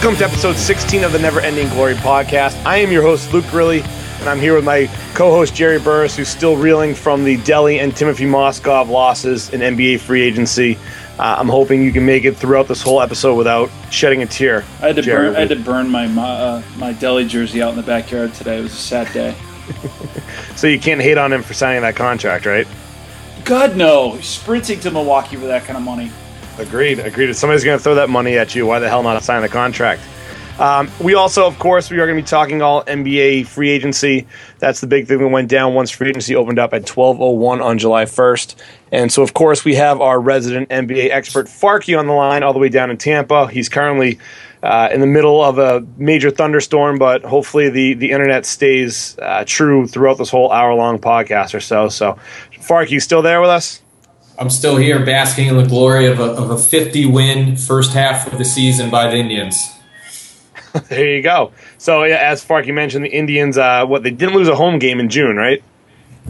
[0.00, 2.56] Welcome to episode 16 of the Never Ending Glory podcast.
[2.64, 6.16] I am your host, Luke Grilly, and I'm here with my co host, Jerry Burris,
[6.16, 10.78] who's still reeling from the Delly and Timothy Mozgov losses in NBA free agency.
[11.18, 14.64] Uh, I'm hoping you can make it throughout this whole episode without shedding a tear.
[14.80, 15.26] I had to Jerry.
[15.26, 15.36] burn.
[15.36, 18.58] I had to burn my my, uh, my Delly jersey out in the backyard today.
[18.58, 19.36] It was a sad day.
[20.56, 22.66] So you can't hate on him for signing that contract, right?
[23.44, 26.10] God no, sprinting to Milwaukee for that kind of money.
[26.60, 26.98] Agreed.
[26.98, 27.30] Agreed.
[27.30, 29.48] If somebody's going to throw that money at you, why the hell not sign the
[29.48, 30.02] contract?
[30.58, 34.26] Um, we also, of course, we are going to be talking all NBA free agency.
[34.58, 37.78] That's the big thing that went down once free agency opened up at 12:01 on
[37.78, 38.56] July 1st.
[38.92, 42.52] And so, of course, we have our resident NBA expert Farky on the line, all
[42.52, 43.46] the way down in Tampa.
[43.46, 44.18] He's currently
[44.62, 49.44] uh, in the middle of a major thunderstorm, but hopefully the the internet stays uh,
[49.46, 51.88] true throughout this whole hour long podcast or so.
[51.88, 52.18] So,
[52.58, 53.80] Farky, still there with us?
[54.40, 58.26] I'm still here basking in the glory of a, of a 50 win first half
[58.32, 59.56] of the season by the Indians.
[60.88, 61.50] There you go.
[61.78, 65.00] So, yeah, as Farky mentioned, the Indians, uh, what they didn't lose a home game
[65.00, 65.64] in June, right?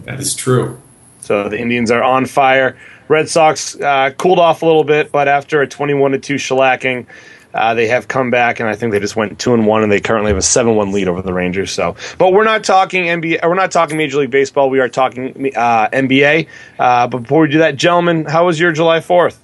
[0.04, 0.80] That is true.
[1.20, 2.78] So the Indians are on fire.
[3.08, 7.04] Red Sox uh, cooled off a little bit, but after a 21 to two shellacking,
[7.52, 9.90] uh, they have come back, and I think they just went two and one, and
[9.90, 11.72] they currently have a seven one lead over the Rangers.
[11.72, 13.40] So, but we're not talking NBA.
[13.42, 14.70] We're not talking Major League Baseball.
[14.70, 16.46] We are talking uh, NBA.
[16.78, 19.40] Uh, but before we do that, gentlemen, how was your July Fourth?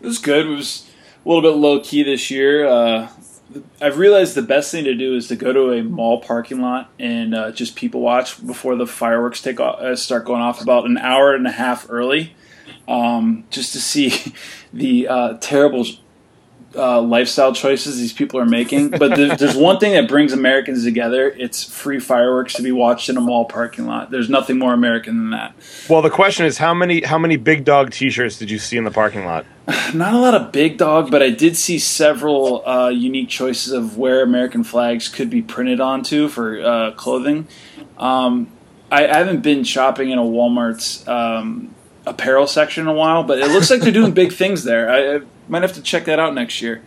[0.00, 0.46] It was good.
[0.46, 0.88] It was
[1.24, 2.66] a little bit low key this year.
[2.66, 3.08] Uh,
[3.80, 6.90] I've realized the best thing to do is to go to a mall parking lot
[6.98, 10.86] and uh, just people watch before the fireworks take off, uh, start going off about
[10.86, 12.34] an hour and a half early,
[12.86, 14.34] um, just to see
[14.72, 15.08] the
[15.40, 15.86] terrible
[16.76, 18.90] uh, lifestyle choices these people are making.
[18.90, 23.08] But there, there's one thing that brings Americans together: it's free fireworks to be watched
[23.08, 24.10] in a mall parking lot.
[24.10, 25.54] There's nothing more American than that.
[25.88, 28.84] Well, the question is how many how many big dog T-shirts did you see in
[28.84, 29.46] the parking lot?
[29.94, 33.96] Not a lot of big dog, but I did see several uh, unique choices of
[33.96, 37.48] where American flags could be printed onto for uh, clothing.
[37.98, 38.48] Um,
[38.90, 41.74] I, I haven't been shopping in a Walmart's um,
[42.06, 44.90] apparel section in a while, but it looks like they're doing big things there.
[44.90, 46.82] I might have to check that out next year.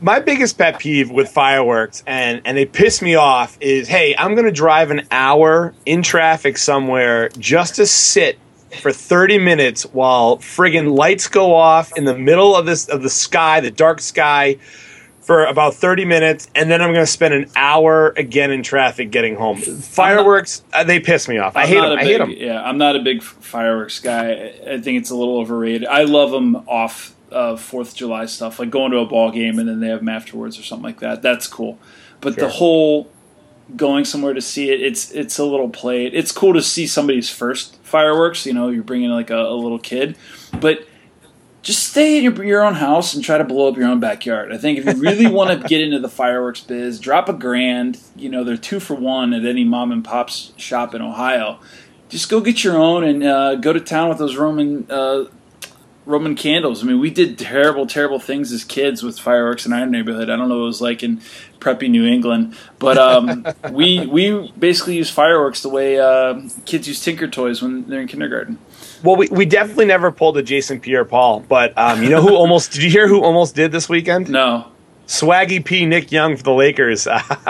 [0.00, 4.34] my biggest pet peeve with fireworks and and they piss me off is hey i'm
[4.34, 8.38] going to drive an hour in traffic somewhere just to sit
[8.80, 13.10] for 30 minutes while friggin lights go off in the middle of this of the
[13.10, 14.56] sky the dark sky
[15.20, 19.10] for about 30 minutes and then i'm going to spend an hour again in traffic
[19.12, 22.18] getting home fireworks uh, they piss me off i I'm hate not them i hate
[22.18, 24.32] them Yeah, I'm not a big fireworks guy.
[24.66, 25.86] I I think it's a little overrated.
[25.86, 29.58] I love them off of Fourth of July stuff, like going to a ball game
[29.58, 31.22] and then they have them afterwards or something like that.
[31.22, 31.78] That's cool.
[32.20, 32.44] But Sure.
[32.44, 33.10] the whole
[33.76, 36.14] going somewhere to see it, it's it's a little played.
[36.14, 38.46] It's cool to see somebody's first fireworks.
[38.46, 40.16] You know, you're bringing like a, a little kid,
[40.60, 40.86] but
[41.62, 44.52] just stay in your, your own house and try to blow up your own backyard.
[44.52, 47.98] I think if you really want to get into the fireworks biz, drop a grand.
[48.16, 51.60] You know, they're two for one at any mom and pop's shop in Ohio.
[52.08, 55.24] Just go get your own and uh, go to town with those Roman uh,
[56.04, 56.82] Roman candles.
[56.82, 60.28] I mean, we did terrible, terrible things as kids with fireworks in our neighborhood.
[60.30, 61.18] I don't know what it was like in
[61.60, 67.02] preppy New England, but um, we we basically use fireworks the way uh, kids use
[67.04, 68.58] Tinker toys when they're in kindergarten.
[69.04, 72.34] well we, we definitely never pulled a jason pierre paul but um, you know who
[72.36, 74.66] almost did you hear who almost did this weekend No,
[75.06, 75.86] Swaggy P.
[75.86, 77.06] Nick Young for the Lakers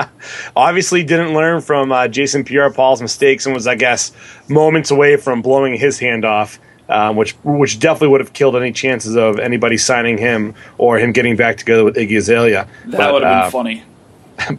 [0.56, 4.12] obviously didn't learn from uh, Jason Pierre-Paul's mistakes and was, I guess,
[4.48, 6.58] moments away from blowing his hand off,
[6.92, 11.12] um, which which definitely would have killed any chances of anybody signing him or him
[11.12, 12.69] getting back together with Iggy Azalea.
[12.86, 13.84] that But, would have been uh, funny.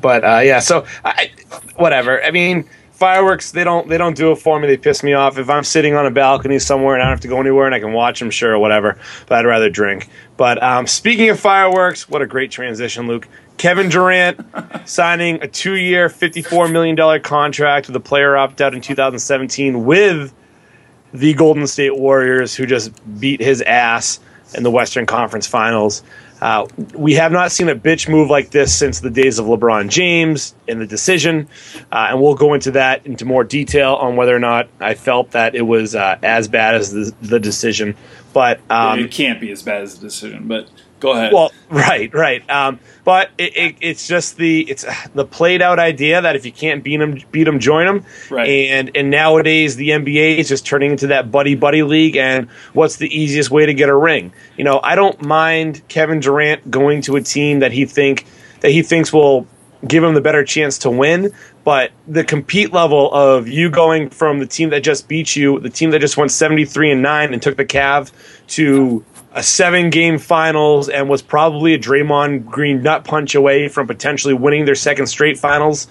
[0.01, 1.31] But uh, yeah, so I,
[1.75, 2.24] whatever.
[2.24, 4.68] I mean, fireworks they don't they don't do it for me.
[4.68, 5.38] They piss me off.
[5.38, 7.75] If I'm sitting on a balcony somewhere and I don't have to go anywhere and
[7.75, 8.97] I can watch them, sure, whatever.
[9.27, 10.07] But I'd rather drink.
[10.38, 13.27] But um, speaking of fireworks, what a great transition, Luke.
[13.57, 14.39] Kevin Durant
[14.85, 20.33] signing a two-year, fifty-four million dollar contract with a player opt-out in 2017 with
[21.13, 24.19] the Golden State Warriors, who just beat his ass
[24.56, 26.04] in the Western Conference Finals.
[26.42, 29.89] Uh, we have not seen a bitch move like this since the days of LeBron
[29.89, 31.48] James in the decision,
[31.89, 35.31] uh, and we'll go into that into more detail on whether or not I felt
[35.31, 37.95] that it was uh, as bad as the, the decision.
[38.33, 40.68] But um, it can't be as bad as the decision, but
[41.03, 41.33] go ahead.
[41.33, 42.50] well, right, right.
[42.50, 46.51] Um, but it, it, it's just the it's the played out idea that if you
[46.51, 48.05] can't beat them, beat them, join them.
[48.31, 48.47] Right.
[48.47, 52.15] And and nowadays the NBA is just turning into that buddy buddy league.
[52.15, 54.33] And what's the easiest way to get a ring?
[54.57, 58.25] You know, I don't mind Kevin Durant going to a team that he think
[58.61, 59.45] that he thinks will
[59.85, 61.33] give him the better chance to win.
[61.65, 65.69] But the compete level of you going from the team that just beat you, the
[65.69, 68.11] team that just won seventy three and nine and took the Cav
[68.49, 69.03] to
[69.33, 74.33] a seven game finals and was probably a Draymond Green nut punch away from potentially
[74.33, 75.88] winning their second straight finals.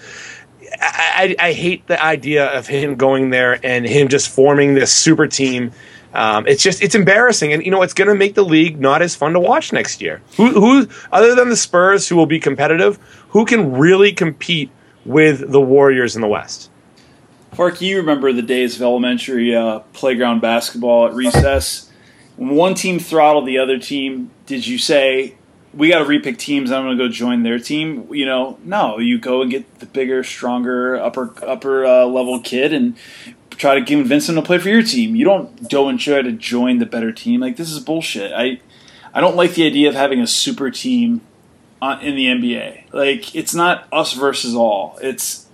[0.79, 5.27] I, I, hate the idea of him going there and him just forming this super
[5.27, 5.71] team.
[6.13, 9.01] Um, it's just it's embarrassing, and you know it's going to make the league not
[9.01, 10.21] as fun to watch next year.
[10.37, 12.97] Who, who other than the Spurs, who will be competitive,
[13.29, 14.71] who can really compete
[15.05, 16.69] with the Warriors in the West?
[17.51, 21.91] Park, you remember the days of elementary uh, playground basketball at recess?
[22.35, 25.35] One team throttled the other team, did you say,
[25.73, 26.71] we got to repick teams.
[26.71, 28.13] I'm going to go join their team.
[28.13, 32.73] You know, no, you go and get the bigger, stronger, upper upper uh, level kid
[32.73, 32.95] and
[33.49, 35.15] try to convince him to play for your team.
[35.15, 37.41] You don't go and try to join the better team.
[37.41, 38.31] Like this is bullshit.
[38.33, 38.59] I
[39.13, 41.21] I don't like the idea of having a super team
[41.81, 42.93] in the NBA.
[42.93, 44.97] Like it's not us versus all.
[45.01, 45.47] It's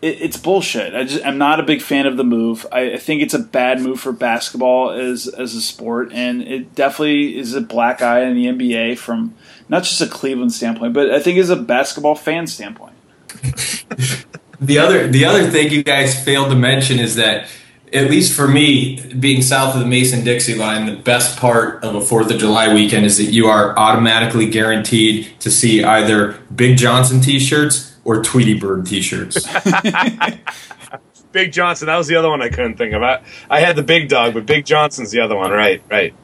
[0.00, 0.94] it, it's bullshit.
[0.94, 2.66] I just I'm not a big fan of the move.
[2.70, 6.74] I, I, think it's a bad move for basketball as as a sport, and it
[6.74, 9.34] definitely is a black eye in the NBA from
[9.68, 12.94] not just a Cleveland standpoint, but I think as a basketball fan standpoint.
[14.60, 17.48] the other the other thing you guys failed to mention is that
[17.92, 21.94] at least for me, being south of the Mason Dixie line, the best part of
[21.94, 26.76] a Fourth of July weekend is that you are automatically guaranteed to see either Big
[26.76, 29.36] Johnson T-shirts or Tweety Bird T-shirts.
[31.32, 33.02] Big Johnson, that was the other one I couldn't think of.
[33.02, 35.50] I, I had the Big Dog, but Big Johnson's the other one.
[35.50, 36.14] Right, right.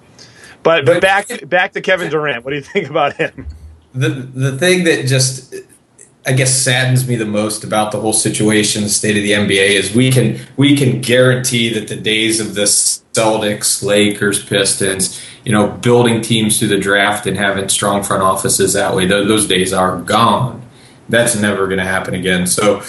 [0.62, 2.42] But but back back to Kevin Durant.
[2.42, 3.46] What do you think about him?
[3.92, 5.54] The the thing that just
[6.24, 9.78] I guess saddens me the most about the whole situation, the state of the NBA,
[9.78, 15.52] is we can we can guarantee that the days of the Celtics, Lakers, Pistons, you
[15.52, 19.74] know, building teams through the draft and having strong front offices that way, those days
[19.74, 20.63] are gone
[21.08, 22.46] that's never going to happen again.
[22.46, 22.82] So,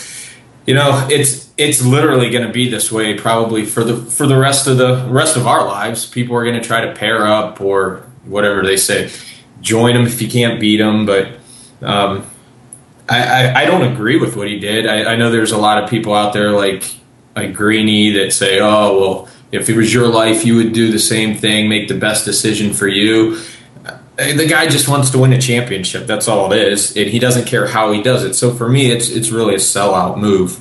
[0.66, 4.38] you know, it's it's literally going to be this way probably for the for the
[4.38, 6.06] rest of the rest of our lives.
[6.06, 9.12] People are going to try to pair up or whatever they say,
[9.62, 11.06] join them if you can't beat them.
[11.06, 11.28] But
[11.82, 12.26] um,
[13.08, 14.88] I, I, I, don't agree with what he did.
[14.88, 16.84] I, I know there's a lot of people out there like
[17.36, 21.00] like Greeny that say, oh well, if it was your life, you would do the
[21.00, 23.40] same thing, make the best decision for you
[24.18, 26.08] the guy just wants to win a championship.
[26.08, 28.34] That's all it is, and he doesn't care how he does it.
[28.34, 30.60] So for me, it's it's really a sellout move.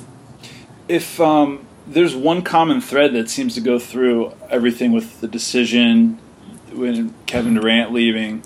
[0.87, 6.19] If um, there's one common thread that seems to go through everything with the decision
[6.73, 8.43] when Kevin Durant leaving,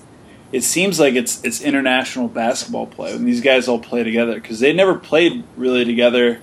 [0.51, 4.59] it seems like it's it's international basketball play when these guys all play together because
[4.59, 6.39] they never played really together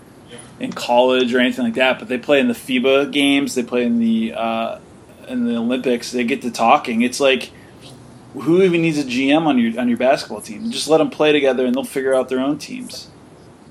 [0.59, 1.99] in college or anything like that.
[1.99, 4.79] But they play in the FIBA games, they play in the uh,
[5.29, 6.11] in the Olympics.
[6.11, 7.03] They get to talking.
[7.03, 7.53] It's like
[8.43, 10.71] who even needs a GM on your on your basketball team?
[10.71, 13.09] Just let them play together, and they'll figure out their own teams.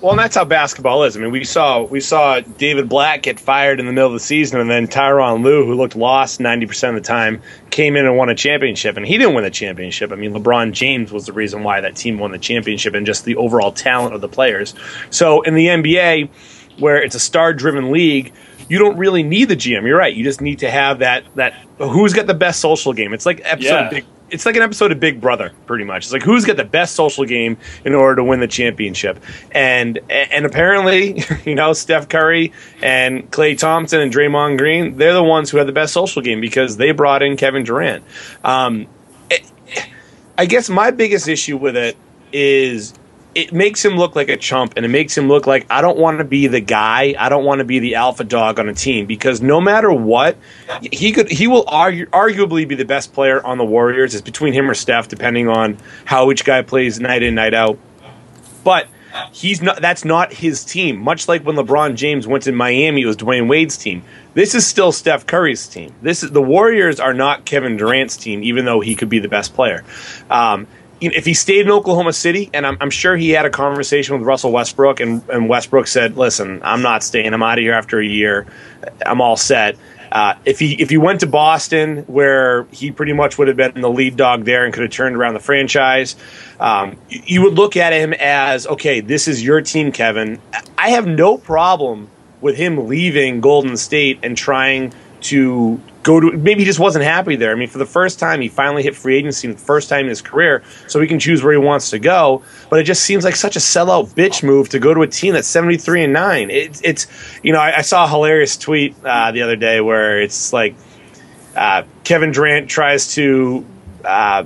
[0.01, 1.15] Well, and that's how basketball is.
[1.15, 4.19] I mean, we saw we saw David Blatt get fired in the middle of the
[4.19, 8.05] season, and then Tyronn Lue, who looked lost ninety percent of the time, came in
[8.05, 8.97] and won a championship.
[8.97, 10.11] And he didn't win the championship.
[10.11, 13.23] I mean, LeBron James was the reason why that team won the championship, and just
[13.23, 14.75] the overall talent of the players.
[15.11, 16.29] So in the NBA,
[16.77, 18.33] where it's a star-driven league,
[18.67, 19.87] you don't really need the GM.
[19.87, 20.13] You're right.
[20.13, 23.13] You just need to have that that who's got the best social game.
[23.13, 23.89] It's like episode yeah.
[23.89, 26.03] Big it's like an episode of Big Brother, pretty much.
[26.03, 29.97] It's like who's got the best social game in order to win the championship, and
[30.09, 32.51] and apparently, you know, Steph Curry
[32.83, 36.41] and Klay Thompson and Draymond Green, they're the ones who have the best social game
[36.41, 38.03] because they brought in Kevin Durant.
[38.43, 38.87] Um,
[40.37, 41.95] I guess my biggest issue with it
[42.33, 42.93] is
[43.35, 45.97] it makes him look like a chump and it makes him look like I don't
[45.97, 47.13] want to be the guy.
[47.19, 50.37] I don't want to be the alpha dog on a team because no matter what,
[50.81, 54.15] he could he will argue, arguably be the best player on the Warriors.
[54.15, 57.77] It's between him or Steph, depending on how each guy plays night in night out.
[58.63, 58.87] But
[59.33, 59.81] he's not.
[59.81, 60.97] That's not his team.
[60.97, 64.03] Much like when LeBron James went to Miami, it was Dwyane Wade's team.
[64.33, 65.93] This is still Steph Curry's team.
[66.01, 69.27] This is the Warriors are not Kevin Durant's team, even though he could be the
[69.27, 69.83] best player.
[70.29, 70.67] Um,
[71.01, 74.25] if he stayed in Oklahoma City, and I'm, I'm, sure he had a conversation with
[74.25, 77.33] Russell Westbrook, and, and, Westbrook said, "Listen, I'm not staying.
[77.33, 78.45] I'm out of here after a year.
[79.05, 79.77] I'm all set."
[80.11, 83.81] Uh, if he if he went to Boston, where he pretty much would have been
[83.81, 86.15] the lead dog there and could have turned around the franchise,
[86.59, 90.39] um, you would look at him as, "Okay, this is your team, Kevin."
[90.77, 92.09] I have no problem
[92.39, 97.35] with him leaving Golden State and trying to go to maybe he just wasn't happy
[97.35, 97.51] there.
[97.51, 100.09] I mean, for the first time, he finally hit free agency, the first time in
[100.09, 102.43] his career, so he can choose where he wants to go.
[102.69, 105.33] But it just seems like such a sellout bitch move to go to a team
[105.33, 106.51] that's seventy three and nine.
[106.51, 107.07] It, it's
[107.43, 110.75] you know I, I, saw a hilarious tweet uh, the other day where it's like
[111.55, 113.65] uh, Kevin Durant tries to.
[114.03, 114.45] Uh,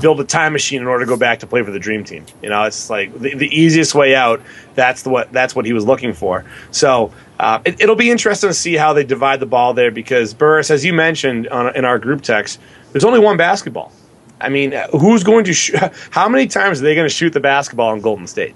[0.00, 2.26] build a time machine in order to go back to play for the dream team.
[2.42, 4.42] You know, it's like the, the easiest way out.
[4.74, 6.44] That's the what that's what he was looking for.
[6.70, 10.32] So uh, it, will be interesting to see how they divide the ball there because
[10.34, 12.58] Burris, as you mentioned on, in our group text,
[12.92, 13.92] There's only one basketball.
[14.40, 15.52] I mean, who's going to?
[15.52, 15.74] Sh-
[16.10, 18.54] how many times are they going to shoot the basketball in Golden State?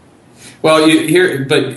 [0.62, 1.74] Well, you here, but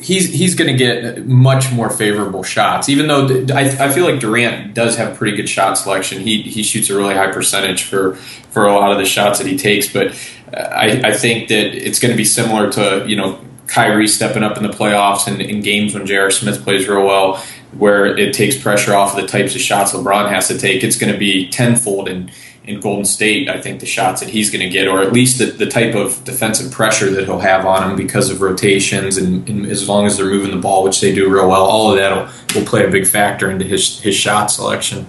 [0.00, 2.88] he's he's going to get much more favorable shots.
[2.88, 6.20] Even though I, I feel like Durant does have pretty good shot selection.
[6.20, 8.14] He he shoots a really high percentage for
[8.50, 9.92] for a lot of the shots that he takes.
[9.92, 10.08] But
[10.52, 14.42] uh, I, I think that it's going to be similar to you know Kyrie stepping
[14.42, 16.30] up in the playoffs and in games when J.R.
[16.30, 17.36] Smith plays real well,
[17.72, 20.84] where it takes pressure off of the types of shots LeBron has to take.
[20.84, 22.30] It's going to be tenfold and
[22.64, 25.38] in Golden State, I think the shots that he's going to get, or at least
[25.38, 29.46] the, the, type of defensive pressure that he'll have on him because of rotations, and,
[29.48, 31.98] and, as long as they're moving the ball, which they do real well, all of
[31.98, 32.10] that
[32.54, 35.06] will, will play a big factor into his his shot selection.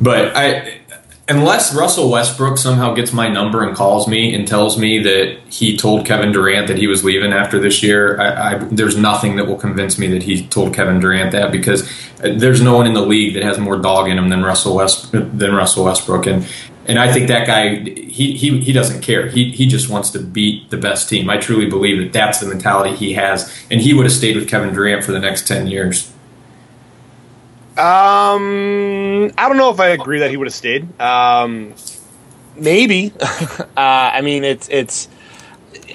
[0.00, 0.80] But I,
[1.28, 5.76] unless Russell Westbrook somehow gets my number and calls me and tells me that he
[5.76, 9.46] told Kevin Durant that he was leaving after this year, I, I, there's nothing that
[9.46, 11.88] will convince me that he told Kevin Durant that because
[12.18, 15.12] there's no one in the league that has more dog in him than Russell West
[15.12, 16.46] than Russell Westbrook and.
[16.86, 19.26] And I think that guy, he, he, he doesn't care.
[19.26, 21.30] He, he just wants to beat the best team.
[21.30, 23.50] I truly believe that that's the mentality he has.
[23.70, 26.12] And he would have stayed with Kevin Durant for the next 10 years.
[27.76, 31.00] Um, I don't know if I agree that he would have stayed.
[31.00, 31.74] Um,
[32.56, 33.12] maybe.
[33.20, 35.08] uh, I mean, it's it's.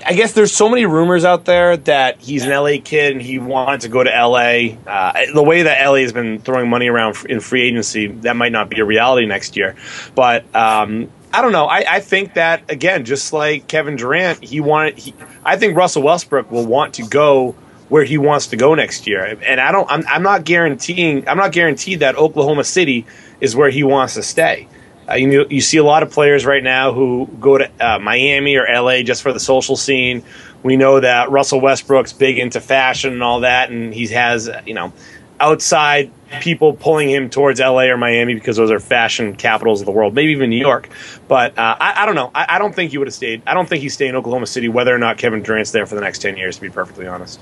[0.05, 3.37] I guess there's so many rumors out there that he's an LA kid and he
[3.37, 4.75] wanted to go to LA.
[4.87, 8.51] Uh, the way that LA has been throwing money around in free agency, that might
[8.51, 9.75] not be a reality next year.
[10.15, 11.65] But um, I don't know.
[11.65, 14.97] I, I, think that again, just like Kevin Durant, he wanted.
[14.97, 17.55] He, I think Russell Westbrook will want to go
[17.89, 19.23] where he wants to go next year.
[19.45, 19.89] And I don't.
[19.91, 21.27] I'm, I'm not guaranteeing.
[21.27, 23.05] I'm not guaranteed that Oklahoma City
[23.41, 24.67] is where he wants to stay.
[25.09, 28.55] Uh, you you see a lot of players right now who go to uh, Miami
[28.57, 30.23] or LA just for the social scene.
[30.61, 34.75] We know that Russell Westbrook's big into fashion and all that, and he has you
[34.75, 34.93] know
[35.39, 39.91] outside people pulling him towards LA or Miami because those are fashion capitals of the
[39.91, 40.89] world, maybe even New York.
[41.27, 42.29] But uh, I, I, don't know.
[42.35, 43.41] I, I don't think he would have stayed.
[43.47, 45.95] I don't think he's staying in Oklahoma City, whether or not Kevin Durant's there for
[45.95, 46.57] the next ten years.
[46.57, 47.39] To be perfectly honest.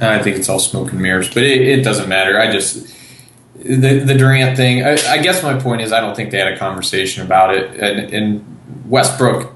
[0.00, 2.38] I think it's all smoke and mirrors, but it, it doesn't matter.
[2.38, 2.94] I just
[3.54, 4.84] the the Durant thing.
[4.84, 7.78] I, I, guess my point is I don't think they had a conversation about it,
[7.78, 9.52] and, and Westbrook,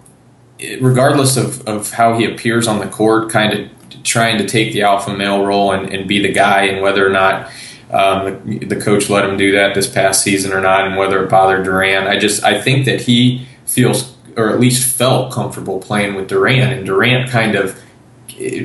[0.81, 4.83] regardless of, of how he appears on the court, kind of trying to take the
[4.83, 7.51] alpha male role and, and be the guy, and whether or not.
[7.89, 11.23] Um, the, the coach let him do that this past season or not, and whether
[11.23, 12.09] it bothered Durant.
[12.09, 16.73] I just I think that he feels or at least felt comfortable playing with Durant,
[16.73, 17.81] and Durant kind of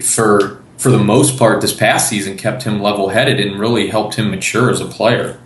[0.04, 4.16] for for the most part this past season kept him level headed and really helped
[4.16, 5.40] him mature as a player.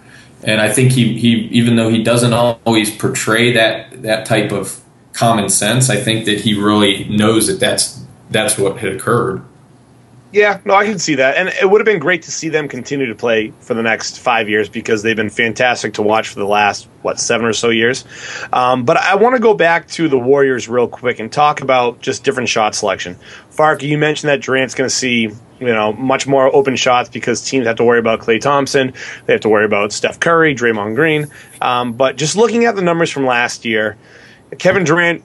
[0.44, 4.80] And I think he, he even though he doesn't always portray that that type of
[5.12, 9.44] common sense, I think that he really knows that that's that's what had occurred.
[10.32, 12.68] Yeah, no, I can see that, and it would have been great to see them
[12.68, 16.40] continue to play for the next five years because they've been fantastic to watch for
[16.40, 18.04] the last what seven or so years.
[18.52, 22.02] Um, but I want to go back to the Warriors real quick and talk about
[22.02, 23.16] just different shot selection.
[23.50, 25.30] Fark, you mentioned that Durant's going to see
[25.60, 28.94] you know much more open shots because teams have to worry about Klay Thompson,
[29.28, 31.28] they have to worry about Steph Curry, Draymond Green.
[31.62, 33.96] Um, but just looking at the numbers from last year,
[34.58, 35.24] Kevin Durant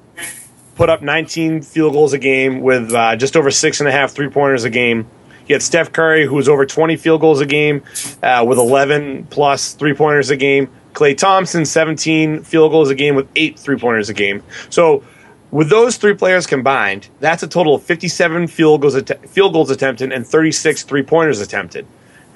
[0.74, 4.12] put up 19 field goals a game with uh, just over six and a half
[4.12, 5.08] three pointers a game.
[5.46, 7.82] You had Steph Curry, who was over 20 field goals a game
[8.22, 10.70] uh, with 11 plus three pointers a game.
[10.92, 14.42] Klay Thompson, 17 field goals a game with eight three pointers a game.
[14.70, 15.04] So,
[15.50, 19.70] with those three players combined, that's a total of 57 field goals, att- field goals
[19.70, 21.86] attempted and 36 three pointers attempted.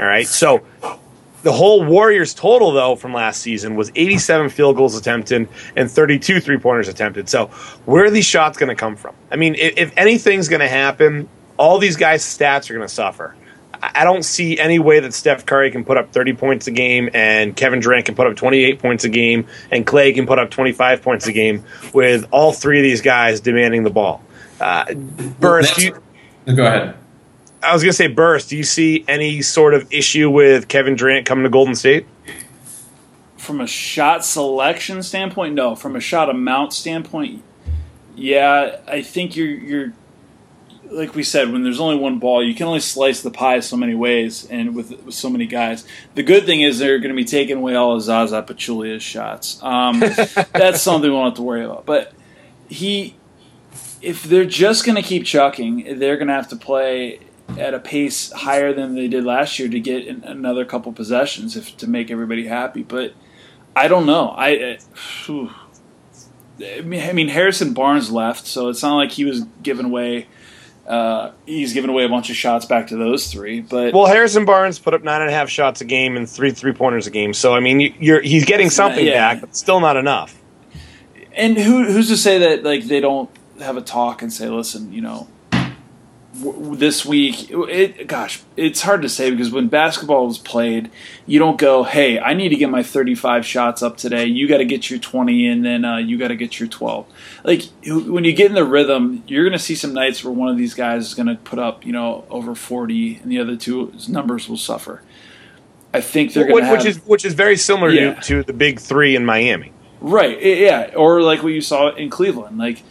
[0.00, 0.26] All right.
[0.26, 0.64] So,
[1.44, 6.40] the whole Warriors total, though, from last season was 87 field goals attempted and 32
[6.40, 7.28] three pointers attempted.
[7.28, 7.46] So,
[7.84, 9.14] where are these shots going to come from?
[9.30, 12.92] I mean, if, if anything's going to happen, all these guys' stats are going to
[12.92, 13.36] suffer.
[13.80, 17.10] I don't see any way that Steph Curry can put up 30 points a game
[17.12, 20.50] and Kevin Durant can put up 28 points a game and Klay can put up
[20.50, 24.22] 25 points a game with all three of these guys demanding the ball.
[24.58, 26.00] Uh, Burst, you,
[26.46, 26.96] go ahead.
[27.64, 30.96] I was going to say, Burst, do you see any sort of issue with Kevin
[30.96, 32.06] Durant coming to Golden State?
[33.36, 35.74] From a shot selection standpoint, no.
[35.74, 37.42] From a shot amount standpoint,
[38.16, 39.92] yeah, I think you're you're
[40.90, 43.76] like we said, when there's only one ball, you can only slice the pie so
[43.76, 45.84] many ways, and with, with so many guys.
[46.14, 49.62] The good thing is they're going to be taking away all of Zaza Pachulia's shots.
[49.62, 50.00] Um,
[50.52, 51.84] that's something we won't have to worry about.
[51.84, 52.12] But
[52.68, 53.16] he,
[54.00, 57.20] if they're just going to keep chucking, they're going to have to play
[57.58, 61.76] at a pace higher than they did last year to get another couple possessions if
[61.76, 62.82] to make everybody happy.
[62.82, 63.14] But
[63.76, 64.30] I don't know.
[64.30, 64.78] I.
[65.36, 65.48] Uh,
[66.60, 70.28] I mean, Harrison Barnes left, so it's not like he was giving away
[70.86, 74.44] Uh, he's given away a bunch of shots back to those three, but well, Harrison
[74.44, 77.10] Barnes put up nine and a half shots a game and three three pointers a
[77.10, 77.32] game.
[77.32, 79.34] So I mean, you're he's getting something yeah.
[79.34, 80.38] back, but still not enough.
[81.32, 84.92] And who who's to say that like they don't have a talk and say, listen,
[84.92, 85.26] you know,
[86.34, 90.90] this week it gosh it's hard to say because when basketball was played
[91.26, 94.24] you don't go hey i need to get my 35 shots up today.
[94.24, 97.06] You got to get your 20 and then uh, you got to get your 12
[97.44, 100.48] like when you get in the rhythm you're going to see some nights where one
[100.48, 103.56] of these guys is going to put up you know over 40 and the other
[103.56, 105.02] two numbers will suffer.
[105.92, 108.14] I think they're going to which is which is very similar yeah.
[108.14, 109.72] to, to the big three in miami.
[110.00, 112.82] Right yeah or like what you saw in cleveland like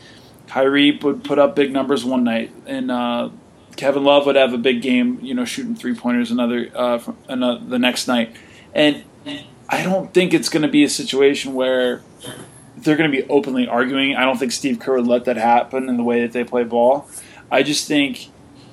[0.54, 3.32] Kyrie would put up big numbers one night, and uh,
[3.76, 7.80] Kevin Love would have a big game, you know, shooting three pointers another, uh, the
[7.80, 8.36] next night.
[8.72, 9.04] And
[9.68, 12.04] I don't think it's going to be a situation where
[12.78, 14.16] they're going to be openly arguing.
[14.16, 16.64] I don't think Steve Kerr would let that happen in the way that they play
[16.64, 17.10] ball.
[17.50, 18.30] I just think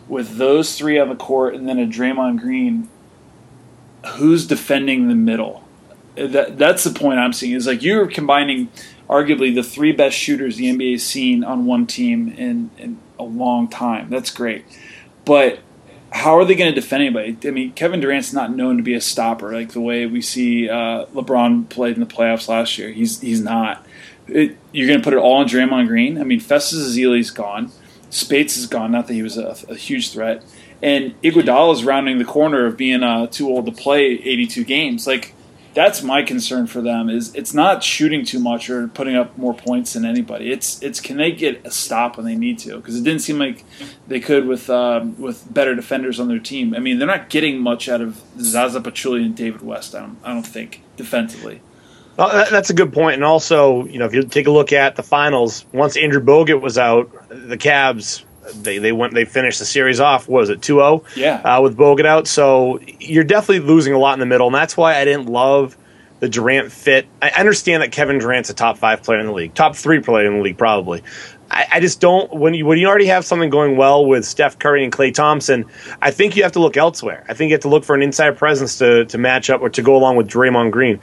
[0.07, 2.91] with those three on the court and then a Draymond Green,
[4.17, 5.67] who's defending the middle?
[6.17, 7.55] That that's the point I'm seeing.
[7.55, 8.69] Is like you're combining
[9.11, 13.67] arguably the three best shooters the NBA's seen on one team in, in a long
[13.69, 14.09] time.
[14.09, 14.65] That's great.
[15.25, 15.59] But
[16.13, 17.37] how are they going to defend anybody?
[17.47, 20.71] I mean, Kevin Durant's not known to be a stopper like the way we see
[20.71, 22.91] uh, LeBron played in the playoffs last year.
[22.91, 23.85] He's he's not.
[24.29, 26.21] It, you're going to put it all on Draymond Green.
[26.21, 27.73] I mean, Festus Ezeli's gone.
[28.11, 28.93] Speights is gone.
[28.93, 30.45] Not that he was a, a huge threat.
[30.83, 35.07] And Iguodala is rounding the corner of being uh, too old to play 82 games.
[35.07, 35.35] Like
[35.75, 39.55] that's my concern for them is it's not shooting too much or putting up more
[39.55, 40.51] points than anybody.
[40.53, 43.39] It's it's can they get a stop when they need to because it didn't seem
[43.39, 43.65] like
[44.09, 46.75] they could with um, with better defenders on their team.
[46.75, 49.95] I mean they're not getting much out of Zaza Pachulia and David West.
[49.95, 51.61] I don't I don't think defensively.
[52.17, 53.15] Well, that's a good point.
[53.15, 56.61] And also, you know, if you take a look at the finals, once Andrew Bogut
[56.61, 60.29] was out, the Cavs they they went they finished the series off.
[60.29, 61.05] was it 2-0?
[61.17, 62.27] Yeah, uh, with Bogut out.
[62.27, 65.77] So you're definitely losing a lot in the middle, and that's why I didn't love
[66.21, 67.07] the Durant fit.
[67.21, 70.27] I understand that Kevin Durant's a top five player in the league, top three player
[70.27, 71.03] in the league probably.
[71.51, 74.59] I, I just don't when you when you already have something going well with Steph
[74.59, 75.67] Curry and Klay Thompson.
[76.01, 77.25] I think you have to look elsewhere.
[77.29, 79.71] I think you have to look for an inside presence to to match up or
[79.71, 81.01] to go along with Draymond Green.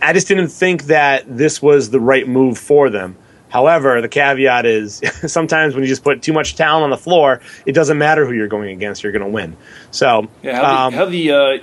[0.00, 3.16] I just didn't think that this was the right move for them.
[3.50, 7.40] However, the caveat is sometimes when you just put too much talent on the floor,
[7.66, 9.56] it doesn't matter who you're going against; you're going to win.
[9.90, 11.58] So, yeah, how um, the how the, uh,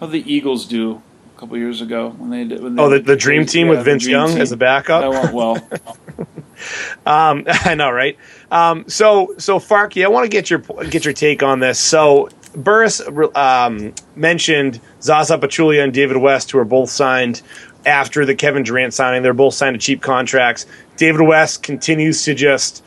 [0.00, 1.02] how the Eagles do
[1.36, 2.62] a couple years ago when they did.
[2.62, 4.40] When they oh, the, the Dream Team yeah, with Vince Young team.
[4.40, 5.02] as a backup.
[5.02, 5.56] That went well.
[7.06, 8.16] um, I know, right?
[8.50, 11.78] Um, so, so Farky, I want to get your get your take on this.
[11.78, 13.02] So, Burris
[13.34, 17.42] um, mentioned Zaza Pachulia and David West, who are both signed
[17.84, 19.22] after the Kevin Durant signing.
[19.22, 20.66] They're both signed to cheap contracts.
[20.96, 22.82] David West continues to just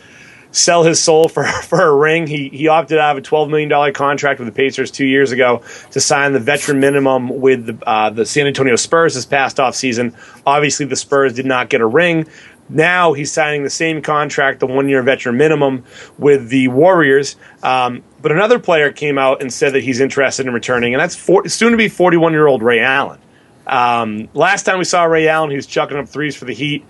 [0.52, 2.28] sell his soul for, for a ring.
[2.28, 5.62] He, he opted out of a $12 million contract with the Pacers two years ago
[5.91, 10.15] to sign the veteran minimum with the, uh, the San Antonio Spurs this past offseason.
[10.45, 12.28] Obviously, the Spurs did not get a ring.
[12.72, 15.84] Now he's signing the same contract, the one year veteran minimum,
[16.19, 17.36] with the Warriors.
[17.63, 21.15] Um, but another player came out and said that he's interested in returning, and that's
[21.15, 23.19] for, soon to be 41 year old Ray Allen.
[23.65, 26.86] Um, last time we saw Ray Allen, he was chucking up threes for the Heat,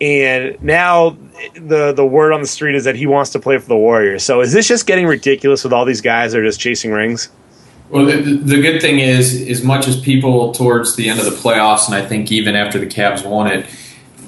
[0.00, 1.16] and now
[1.54, 4.22] the the word on the street is that he wants to play for the Warriors.
[4.22, 7.30] So is this just getting ridiculous with all these guys that are just chasing rings?
[7.88, 11.30] Well, the, the good thing is, as much as people towards the end of the
[11.30, 13.66] playoffs, and I think even after the Cavs won it,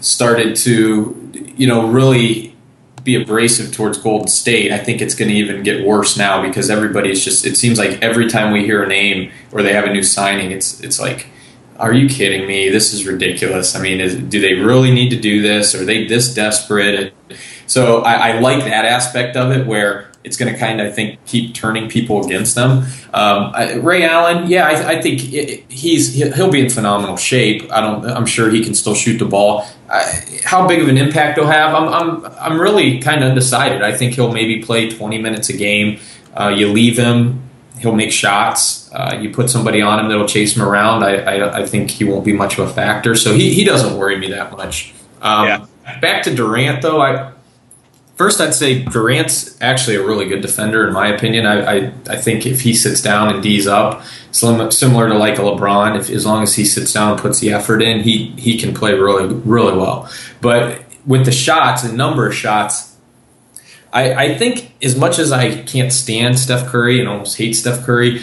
[0.01, 2.55] started to, you know, really
[3.03, 6.71] be abrasive towards Golden State, I think it's going to even get worse now because
[6.71, 7.45] everybody's just.
[7.45, 10.53] It seems like every time we hear a name or they have a new signing,
[10.53, 11.27] it's it's like
[11.79, 12.69] are you kidding me?
[12.69, 13.77] This is ridiculous.
[13.77, 15.75] I mean, is, do they really need to do this?
[15.75, 17.15] Are they this desperate?
[17.67, 20.91] So I, I like that aspect of it where it's going to kind of, I
[20.91, 22.85] think, keep turning people against them.
[23.15, 27.71] Um, I, Ray Allen, yeah, I, I think it, he's he'll be in phenomenal shape.
[27.71, 28.05] I don't.
[28.05, 29.67] I'm sure he can still shoot the ball.
[30.45, 33.83] how big of an impact he'll have, I'm I'm I'm really kind of undecided.
[33.83, 36.01] I think he'll maybe play 20 minutes a game.
[36.35, 37.48] Uh, you leave him
[37.79, 38.91] he'll make shots.
[38.93, 41.03] Uh, you put somebody on him that'll chase him around.
[41.03, 43.15] I, I, I, think he won't be much of a factor.
[43.15, 44.95] So he, he doesn't worry me that much.
[45.21, 45.67] Um, yeah.
[46.01, 47.33] Back to Durant though, I
[48.17, 51.47] first I'd say Durant's actually a really good defender in my opinion.
[51.47, 55.43] I I, I think if he sits down and D's up, similar to like a
[55.43, 58.59] LeBron, if as long as he sits down and puts the effort in, he he
[58.59, 60.11] can play really really well.
[60.43, 62.88] But with the shots and number of shots
[63.93, 67.85] I, I think as much as I can't stand Steph Curry and almost hate Steph
[67.85, 68.23] Curry,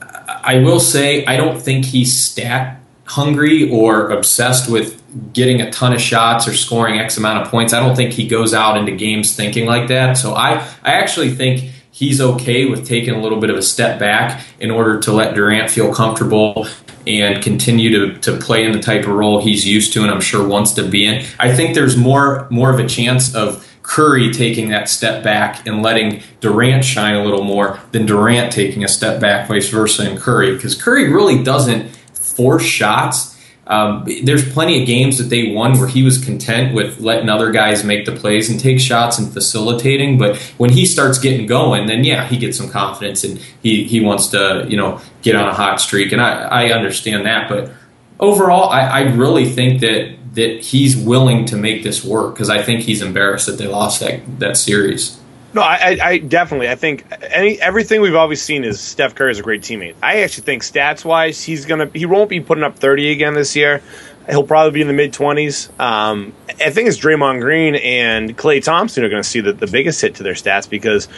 [0.00, 5.92] I will say I don't think he's stat hungry or obsessed with getting a ton
[5.92, 7.72] of shots or scoring X amount of points.
[7.72, 10.14] I don't think he goes out into games thinking like that.
[10.14, 14.00] So I, I actually think he's okay with taking a little bit of a step
[14.00, 16.66] back in order to let Durant feel comfortable
[17.06, 20.20] and continue to, to play in the type of role he's used to and I'm
[20.20, 21.24] sure wants to be in.
[21.38, 25.82] I think there's more more of a chance of Curry taking that step back and
[25.82, 30.16] letting Durant shine a little more than Durant taking a step back, vice versa, in
[30.16, 30.54] Curry.
[30.54, 33.38] Because Curry really doesn't force shots.
[33.66, 37.50] Um, there's plenty of games that they won where he was content with letting other
[37.50, 40.16] guys make the plays and take shots and facilitating.
[40.16, 44.00] But when he starts getting going, then yeah, he gets some confidence and he, he
[44.00, 46.10] wants to you know get on a hot streak.
[46.10, 47.50] And I, I understand that.
[47.50, 47.70] But
[48.18, 52.62] overall, I, I really think that that he's willing to make this work because I
[52.62, 55.20] think he's embarrassed that they lost that that series.
[55.54, 56.68] No, I, I, definitely.
[56.68, 59.94] I think any everything we've always seen is Steph Curry is a great teammate.
[60.02, 63.54] I actually think stats wise, he's gonna he won't be putting up thirty again this
[63.54, 63.80] year.
[64.28, 65.70] He'll probably be in the mid twenties.
[65.78, 69.66] Um, I think it's Draymond Green and Klay Thompson are going to see the, the
[69.66, 71.08] biggest hit to their stats because,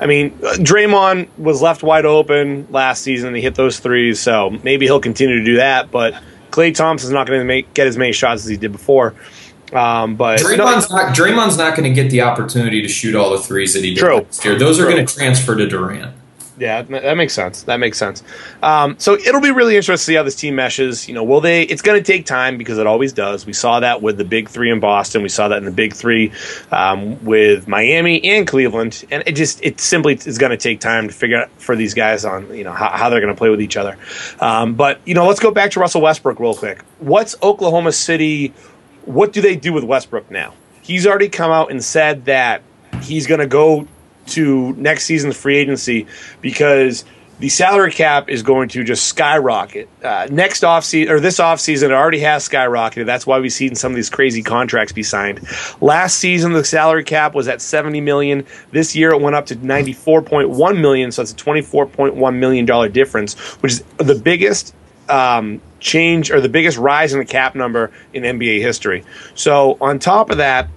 [0.00, 3.34] I mean, Draymond was left wide open last season.
[3.34, 5.90] He hit those threes, so maybe he'll continue to do that.
[5.90, 9.14] But Klay Thompson's not going to get as many shots as he did before.
[9.72, 13.30] Um, but Draymond's no, not Draymond's not going to get the opportunity to shoot all
[13.30, 14.18] the threes that he did true.
[14.18, 14.56] last year.
[14.56, 16.14] Those are going to transfer to Durant.
[16.58, 17.64] Yeah, that makes sense.
[17.64, 18.22] That makes sense.
[18.62, 21.06] Um, so it'll be really interesting to see how this team meshes.
[21.06, 21.62] You know, will they?
[21.62, 23.44] It's going to take time because it always does.
[23.44, 25.22] We saw that with the big three in Boston.
[25.22, 26.32] We saw that in the big three
[26.72, 29.04] um, with Miami and Cleveland.
[29.10, 31.92] And it just it simply is going to take time to figure out for these
[31.92, 33.98] guys on you know how, how they're going to play with each other.
[34.40, 36.82] Um, but you know, let's go back to Russell Westbrook real quick.
[37.00, 38.54] What's Oklahoma City?
[39.04, 40.54] What do they do with Westbrook now?
[40.80, 42.62] He's already come out and said that
[43.02, 43.86] he's going to go
[44.26, 46.06] to next season's free agency
[46.40, 47.04] because
[47.38, 49.88] the salary cap is going to just skyrocket.
[50.02, 53.04] Uh, next off season or this off season, it already has skyrocketed.
[53.04, 55.46] That's why we've seen some of these crazy contracts be signed.
[55.80, 58.46] Last season, the salary cap was at seventy million.
[58.70, 61.12] This year, it went up to ninety four point one million.
[61.12, 64.74] So it's a twenty four point one million dollar difference, which is the biggest
[65.10, 69.04] um, change or the biggest rise in the cap number in NBA history.
[69.34, 70.68] So on top of that,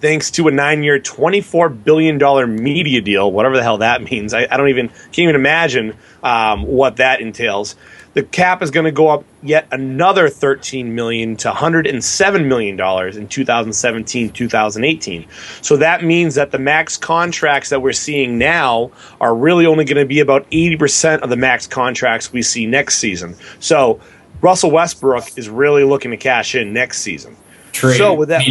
[0.00, 4.34] thanks to a nine-year, twenty-four billion dollar media deal, whatever the hell that means.
[4.34, 7.76] I, I don't even can't even imagine um, what that entails.
[8.14, 13.18] The cap is going to go up yet another 13 million to 107 million dollars
[13.18, 15.26] in 2017, 2018.
[15.60, 19.98] So that means that the max contracts that we're seeing now are really only going
[19.98, 23.36] to be about 80% of the max contracts we see next season.
[23.60, 24.00] So
[24.40, 27.36] Russell Westbrook is really looking to cash in next season.
[27.72, 27.98] Trade.
[27.98, 28.44] So with that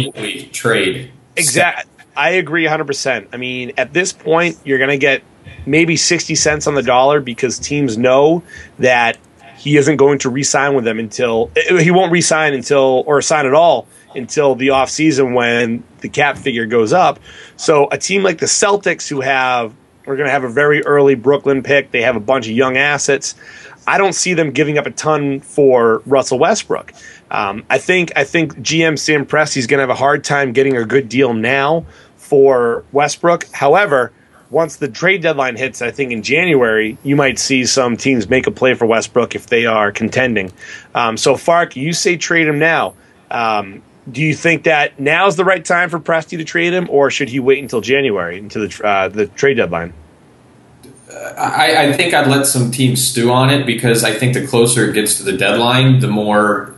[0.52, 1.10] trade.
[1.36, 1.92] Exactly.
[2.16, 3.28] I agree 100%.
[3.32, 5.22] I mean, at this point, you're going to get
[5.66, 8.42] maybe 60 cents on the dollar because teams know
[8.78, 9.18] that
[9.58, 13.46] he isn't going to re-sign with them until eh, he won't re-sign until or sign
[13.46, 17.18] at all until the offseason when the cap figure goes up.
[17.56, 19.74] So a team like the Celtics who have
[20.06, 22.76] we're going to have a very early Brooklyn pick, they have a bunch of young
[22.76, 23.34] assets.
[23.88, 26.92] I don't see them giving up a ton for Russell Westbrook.
[27.30, 30.76] Um, I think I think GM Sam Presti's going to have a hard time getting
[30.76, 31.84] a good deal now
[32.16, 33.46] for Westbrook.
[33.52, 34.12] However,
[34.50, 38.46] once the trade deadline hits, I think in January, you might see some teams make
[38.46, 40.52] a play for Westbrook if they are contending.
[40.94, 42.94] Um, so, Fark, you say trade him now.
[43.30, 46.88] Um, do you think that now is the right time for Presti to trade him,
[46.90, 49.92] or should he wait until January, until the uh, the trade deadline?
[51.36, 54.88] I, I, think I'd let some teams stew on it because I think the closer
[54.88, 56.75] it gets to the deadline, the more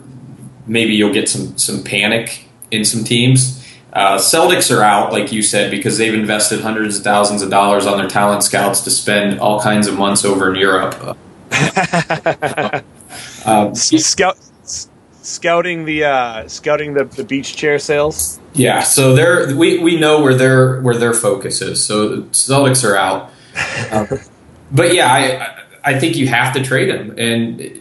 [0.68, 3.64] maybe you'll get some some panic in some teams.
[3.92, 7.86] Uh, Celtics are out, like you said, because they've invested hundreds of thousands of dollars
[7.86, 11.16] on their talent scouts to spend all kinds of months over in Europe.
[13.46, 14.36] um, Scout,
[15.22, 18.38] scouting the uh, scouting the, the beach chair sales.
[18.54, 21.82] Yeah, so they're we, we know where their where their focus is.
[21.82, 23.30] So Celtics are out,
[23.90, 24.20] um,
[24.70, 27.77] but yeah, I I think you have to trade him, and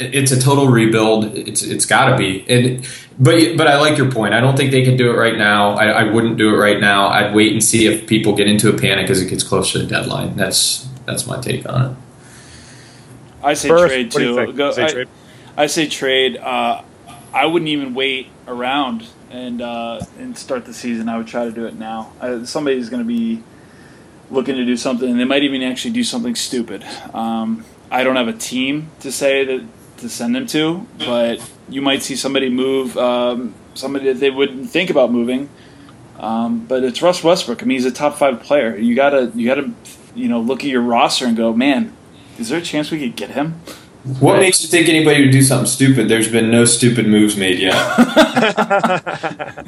[0.00, 1.36] it's a total rebuild.
[1.36, 2.44] It's it's got to be.
[2.48, 2.86] And
[3.18, 4.34] but but I like your point.
[4.34, 5.72] I don't think they can do it right now.
[5.72, 7.08] I, I, wouldn't do it right now.
[7.08, 9.84] I'd wait and see if people get into a panic as it gets closer to
[9.84, 10.36] the deadline.
[10.36, 11.96] That's that's my take on it.
[13.42, 14.52] I say First, trade too.
[14.52, 15.08] Go, say I, trade?
[15.56, 16.36] I, say trade.
[16.38, 16.82] Uh,
[17.32, 21.08] I wouldn't even wait around and uh, and start the season.
[21.08, 22.12] I would try to do it now.
[22.20, 23.42] I, somebody's going to be
[24.30, 26.84] looking to do something, and they might even actually do something stupid.
[27.12, 29.64] Um, I don't have a team to say that
[30.00, 34.70] to send them to, but you might see somebody move, um, somebody that they wouldn't
[34.70, 35.48] think about moving.
[36.18, 37.62] Um, but it's Russ Westbrook.
[37.62, 38.76] I mean, he's a top five player.
[38.76, 39.72] You gotta, you gotta,
[40.14, 41.94] you know, look at your roster and go, man,
[42.38, 43.60] is there a chance we could get him?
[44.18, 46.08] What makes you think anybody would do something stupid?
[46.08, 47.74] There's been no stupid moves made yet.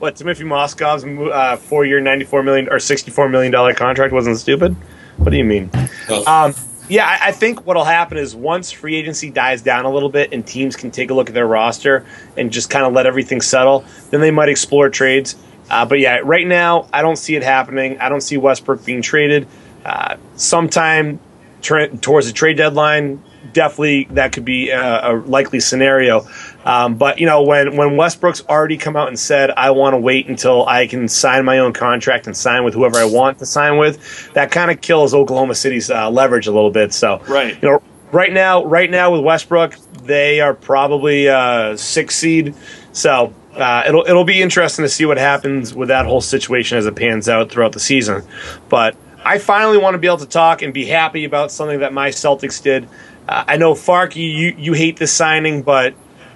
[0.00, 4.74] what Timothy Mozgov's uh, four-year, ninety-four million or sixty-four million dollar contract wasn't stupid?
[5.18, 5.70] What do you mean?
[6.08, 6.24] Oh.
[6.26, 6.54] Um,
[6.88, 10.32] yeah, I, I think what'll happen is once free agency dies down a little bit
[10.32, 13.40] and teams can take a look at their roster and just kind of let everything
[13.40, 15.36] settle, then they might explore trades.
[15.70, 17.98] Uh, but yeah, right now I don't see it happening.
[17.98, 19.46] I don't see Westbrook being traded.
[19.84, 21.20] Uh, sometime
[21.60, 23.22] tra- towards the trade deadline,
[23.52, 26.26] definitely that could be a, a likely scenario.
[26.68, 29.98] Um, but you know, when when Westbrook's already come out and said, "I want to
[29.98, 33.46] wait until I can sign my own contract and sign with whoever I want to
[33.46, 36.92] sign with," that kind of kills Oklahoma City's uh, leverage a little bit.
[36.92, 42.16] So, right, you know, right now, right now with Westbrook, they are probably a six
[42.16, 42.54] seed.
[42.92, 43.32] So.
[43.54, 46.94] Uh, it'll it'll be interesting to see what happens with that whole situation as it
[46.94, 48.22] pans out throughout the season.
[48.68, 51.92] But I finally want to be able to talk and be happy about something that
[51.92, 52.88] my Celtics did.
[53.26, 55.94] Uh, I know Farky, you you hate this signing, but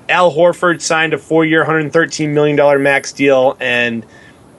[0.08, 4.04] Al Horford signed a four-year, $113 million max deal, and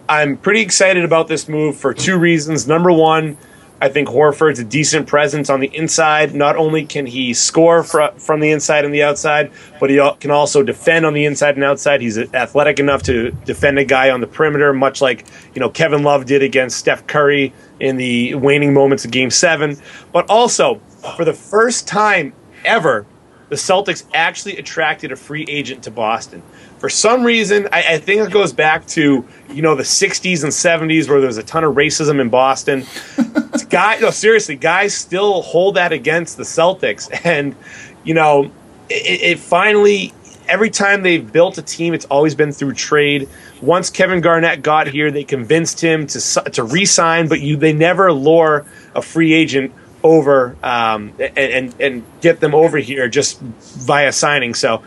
[0.07, 2.67] I'm pretty excited about this move for two reasons.
[2.67, 3.37] Number one,
[3.83, 6.33] I think Horford's a decent presence on the inside.
[6.33, 10.31] Not only can he score fr- from the inside and the outside, but he can
[10.31, 11.99] also defend on the inside and outside.
[11.99, 16.03] He's athletic enough to defend a guy on the perimeter, much like you know Kevin
[16.03, 17.51] Love did against Steph Curry
[17.81, 19.77] in the waning moments of Game Seven.
[20.13, 20.75] But also,
[21.17, 22.31] for the first time
[22.63, 23.05] ever,
[23.49, 26.41] the Celtics actually attracted a free agent to Boston.
[26.79, 30.51] For some reason, I, I, think it goes back to you know the '60s and
[30.51, 32.85] '70s where there was a ton of racism in Boston.
[33.69, 37.55] guy, no, seriously, guys still hold that against the Celtics, and
[38.03, 38.51] you know,
[38.89, 40.13] it, it finally.
[40.45, 43.29] Every time they've built a team, it's always been through trade.
[43.61, 46.19] Once Kevin Garnett got here, they convinced him to
[46.51, 52.39] to re-sign, but you they never lure a free agent over um, and, and, get
[52.39, 54.53] them over here just via signing.
[54.53, 54.81] So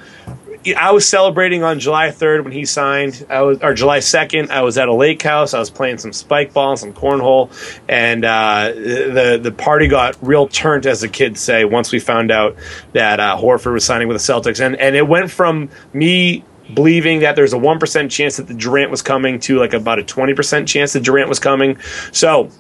[0.75, 3.25] I was celebrating on July 3rd when he signed.
[3.29, 4.51] I was or July 2nd.
[4.51, 5.55] I was at a lake house.
[5.55, 7.51] I was playing some spike ball and some cornhole,
[7.89, 11.65] and uh, the the party got real turned, as the kids say.
[11.65, 12.57] Once we found out
[12.93, 16.43] that uh, Horford was signing with the Celtics, and and it went from me
[16.75, 19.99] believing that there's a one percent chance that the Durant was coming to like about
[19.99, 21.79] a twenty percent chance that Durant was coming.
[22.13, 22.51] So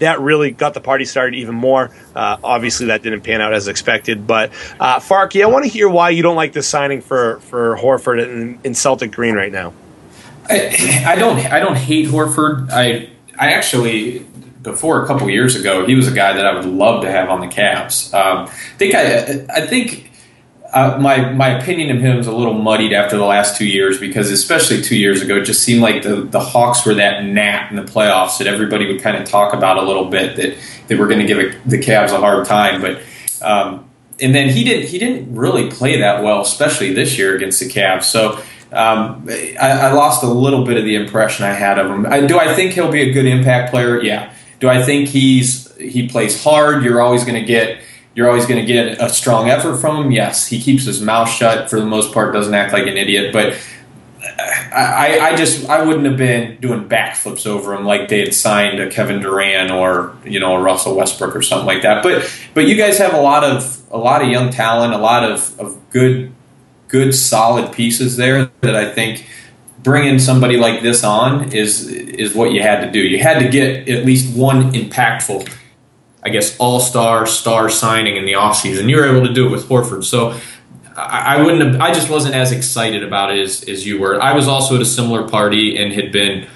[0.00, 1.90] that really got the party started even more.
[2.14, 4.26] Uh, obviously, that didn't pan out as expected.
[4.26, 7.76] But uh, Farky, I want to hear why you don't like this signing for for
[7.76, 9.72] Horford in, in Celtic green right now.
[10.48, 12.70] I, I, don't I don't hate Horford.
[12.70, 13.08] I
[13.38, 14.26] I actually
[14.62, 17.30] before a couple years ago he was a guy that I would love to have
[17.30, 18.12] on the Caps.
[18.12, 20.09] Um, think I I think
[20.72, 23.98] uh, my my opinion of him is a little muddied after the last two years
[23.98, 27.70] because especially two years ago it just seemed like the, the Hawks were that gnat
[27.70, 30.56] in the playoffs that everybody would kind of talk about a little bit that
[30.86, 32.80] they were going to give a, the Cavs a hard time.
[32.80, 33.02] But
[33.42, 33.88] um,
[34.20, 37.66] and then he didn't he didn't really play that well especially this year against the
[37.66, 38.04] Cavs.
[38.04, 38.40] So
[38.72, 42.06] um, I, I, lost a little bit of the impression I had of him.
[42.06, 44.00] I, do I think he'll be a good impact player?
[44.00, 44.32] Yeah.
[44.60, 46.84] Do I think he's he plays hard?
[46.84, 47.80] You're always going to get
[48.14, 50.12] you're always going to get a strong effort from him.
[50.12, 53.32] Yes, he keeps his mouth shut for the most part, doesn't act like an idiot,
[53.32, 53.56] but
[54.72, 58.78] I, I, just I wouldn't have been doing backflips over him like they had signed
[58.78, 62.02] a Kevin Durant or you know a Russell Westbrook or something like that.
[62.02, 65.28] But but you guys have a lot of a lot of young talent, a lot
[65.28, 66.32] of, of good
[66.88, 69.26] good solid pieces there that I think
[69.82, 73.00] bringing somebody like this on is is what you had to do.
[73.00, 75.48] You had to get at least one impactful
[76.22, 78.88] I guess, all star star signing in the offseason.
[78.88, 80.04] You were able to do it with Horford.
[80.04, 80.38] So
[80.96, 84.20] I, I, wouldn't have, I just wasn't as excited about it as, as you were.
[84.20, 86.46] I was also at a similar party and had been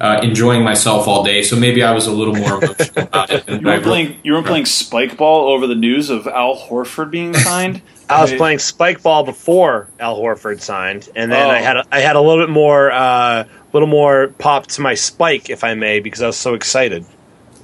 [0.00, 3.48] uh, enjoying myself all day, so maybe I was a little more emotional about it.
[3.48, 7.32] you were playing you were playing spike ball over the news of Al Horford being
[7.34, 7.80] signed.
[8.08, 11.50] I was playing spike ball before Al Horford signed, and then oh.
[11.50, 14.94] I had a, I had a little bit more, uh, little more pop to my
[14.94, 17.06] spike, if I may, because I was so excited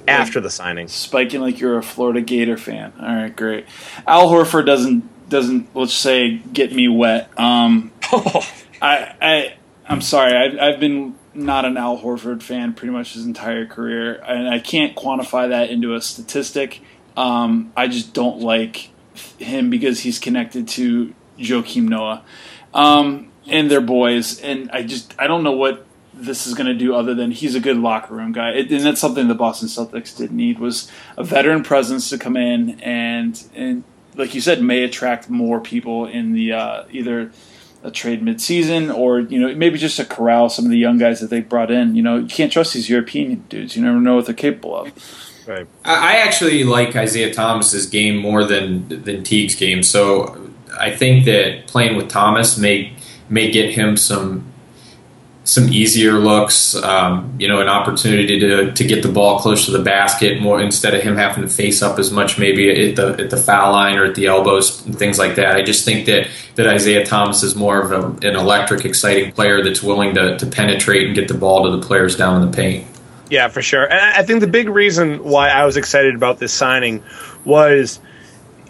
[0.07, 0.87] after the signing.
[0.87, 2.93] Spiking like you're a Florida Gator fan.
[2.99, 3.65] All right, great.
[4.07, 7.37] Al Horford doesn't doesn't let's say get me wet.
[7.39, 7.91] Um,
[8.81, 9.53] I I
[9.87, 10.35] I'm sorry.
[10.35, 14.59] I've, I've been not an Al Horford fan pretty much his entire career, and I
[14.59, 16.81] can't quantify that into a statistic.
[17.17, 18.89] Um, I just don't like
[19.37, 22.23] him because he's connected to Joakim Noah
[22.73, 25.85] um, and their boys, and I just I don't know what
[26.21, 28.51] this is going to do other than he's a good locker room guy.
[28.51, 32.37] It, and that's something the Boston Celtics did need was a veteran presence to come
[32.37, 33.83] in and and
[34.15, 37.31] like you said may attract more people in the uh, either
[37.83, 41.19] a trade midseason or you know maybe just to corral some of the young guys
[41.19, 41.95] that they brought in.
[41.95, 43.75] You know you can't trust these European dudes.
[43.75, 44.91] You never know what they're capable of.
[45.47, 45.67] Right.
[45.83, 49.81] I actually like Isaiah Thomas's game more than than Teague's game.
[49.81, 52.93] So I think that playing with Thomas may
[53.29, 54.50] may get him some
[55.43, 59.71] some easier looks, um, you know, an opportunity to, to get the ball close to
[59.71, 63.23] the basket more instead of him having to face up as much maybe at the
[63.23, 65.55] at the foul line or at the elbows and things like that.
[65.55, 69.63] I just think that that Isaiah Thomas is more of a, an electric, exciting player
[69.63, 72.55] that's willing to, to penetrate and get the ball to the players down in the
[72.55, 72.87] paint.
[73.29, 73.83] Yeah, for sure.
[73.83, 77.03] And I think the big reason why I was excited about this signing
[77.45, 77.99] was–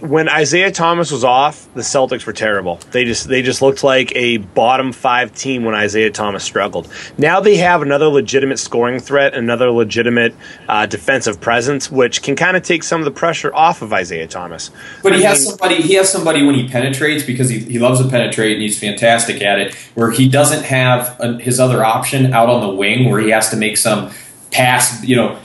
[0.02, 2.80] when Isaiah Thomas was off, the Celtics were terrible.
[2.92, 6.92] They just they just looked like a bottom five team when Isaiah Thomas struggled.
[7.18, 10.36] Now they have another legitimate scoring threat, another legitimate
[10.68, 14.28] uh, defensive presence, which can kind of take some of the pressure off of Isaiah
[14.28, 14.72] Thomas.
[15.04, 15.82] But I he mean, has somebody.
[15.82, 19.42] He has somebody when he penetrates because he, he loves to penetrate and he's fantastic
[19.42, 19.76] at it.
[19.94, 23.50] Where he doesn't have a, his other option out on the wing, where he has
[23.52, 24.12] to make some
[24.52, 25.04] pass.
[25.04, 25.40] You know.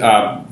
[0.00, 0.44] Uh,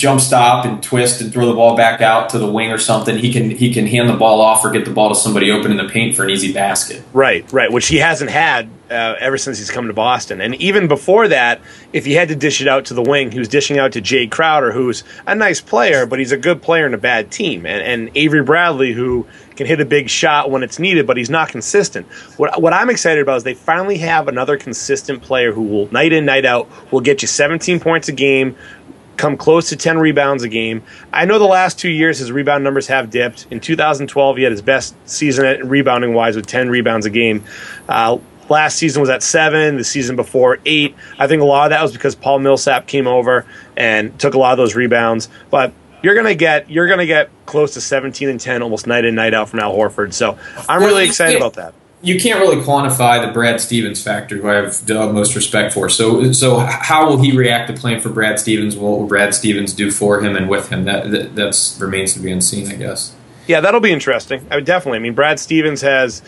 [0.00, 3.18] jump stop and twist and throw the ball back out to the wing or something,
[3.18, 5.70] he can he can hand the ball off or get the ball to somebody open
[5.70, 7.02] in the paint for an easy basket.
[7.12, 10.40] Right, right, which he hasn't had uh, ever since he's come to Boston.
[10.40, 11.60] And even before that,
[11.92, 14.02] if he had to dish it out to the wing, he was dishing out to
[14.02, 17.66] Jae Crowder, who's a nice player, but he's a good player in a bad team,
[17.66, 19.26] and, and Avery Bradley, who
[19.60, 22.06] can hit a big shot when it's needed, but he's not consistent.
[22.38, 26.12] What, what I'm excited about is they finally have another consistent player who will night
[26.12, 28.56] in night out will get you 17 points a game
[29.20, 30.82] come close to 10 rebounds a game.
[31.12, 33.46] I know the last two years his rebound numbers have dipped.
[33.50, 37.44] In 2012, he had his best season at rebounding wise with 10 rebounds a game.
[37.88, 39.76] Uh, last season was at seven.
[39.76, 40.96] The season before eight.
[41.18, 43.44] I think a lot of that was because Paul Millsap came over
[43.76, 45.28] and took a lot of those rebounds.
[45.50, 49.14] But you're gonna get you're gonna get close to 17 and 10 almost night in
[49.14, 50.14] night out from Al Horford.
[50.14, 54.48] So I'm really excited about that you can't really quantify the Brad Stevens factor, who
[54.48, 55.88] I have the utmost respect for.
[55.88, 58.76] So, so how will he react to playing for Brad Stevens?
[58.76, 60.84] What will Brad Stevens do for him and with him?
[60.84, 63.14] That, that that's remains to be unseen, I guess.
[63.46, 64.46] Yeah, that'll be interesting.
[64.50, 64.98] I definitely.
[64.98, 66.22] I mean, Brad Stevens has.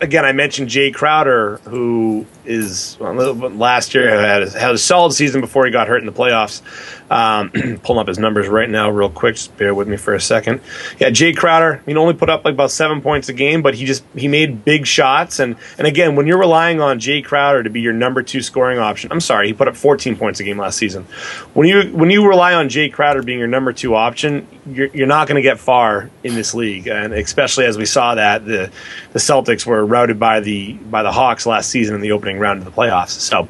[0.00, 5.40] Again, I mentioned Jae Crowder, who is well, last year had, had a solid season
[5.40, 6.62] before he got hurt in the playoffs.
[7.10, 7.50] Um,
[7.82, 9.36] pulling up his numbers right now, real quick.
[9.36, 10.60] Just bear with me for a second.
[10.98, 11.82] Yeah, Jae Crowder.
[11.86, 14.64] Mean, only put up like about seven points a game, but he just he made
[14.64, 15.38] big shots.
[15.38, 18.78] And and again, when you're relying on Jae Crowder to be your number two scoring
[18.78, 21.04] option, I'm sorry, he put up 14 points a game last season.
[21.52, 25.06] When you when you rely on Jae Crowder being your number two option, you're you're
[25.06, 28.70] not going to get far in this league, and especially as we saw that the
[29.12, 32.58] the Celtics were routed by the by the Hawks last season in the opening round
[32.58, 33.10] of the playoffs.
[33.10, 33.48] So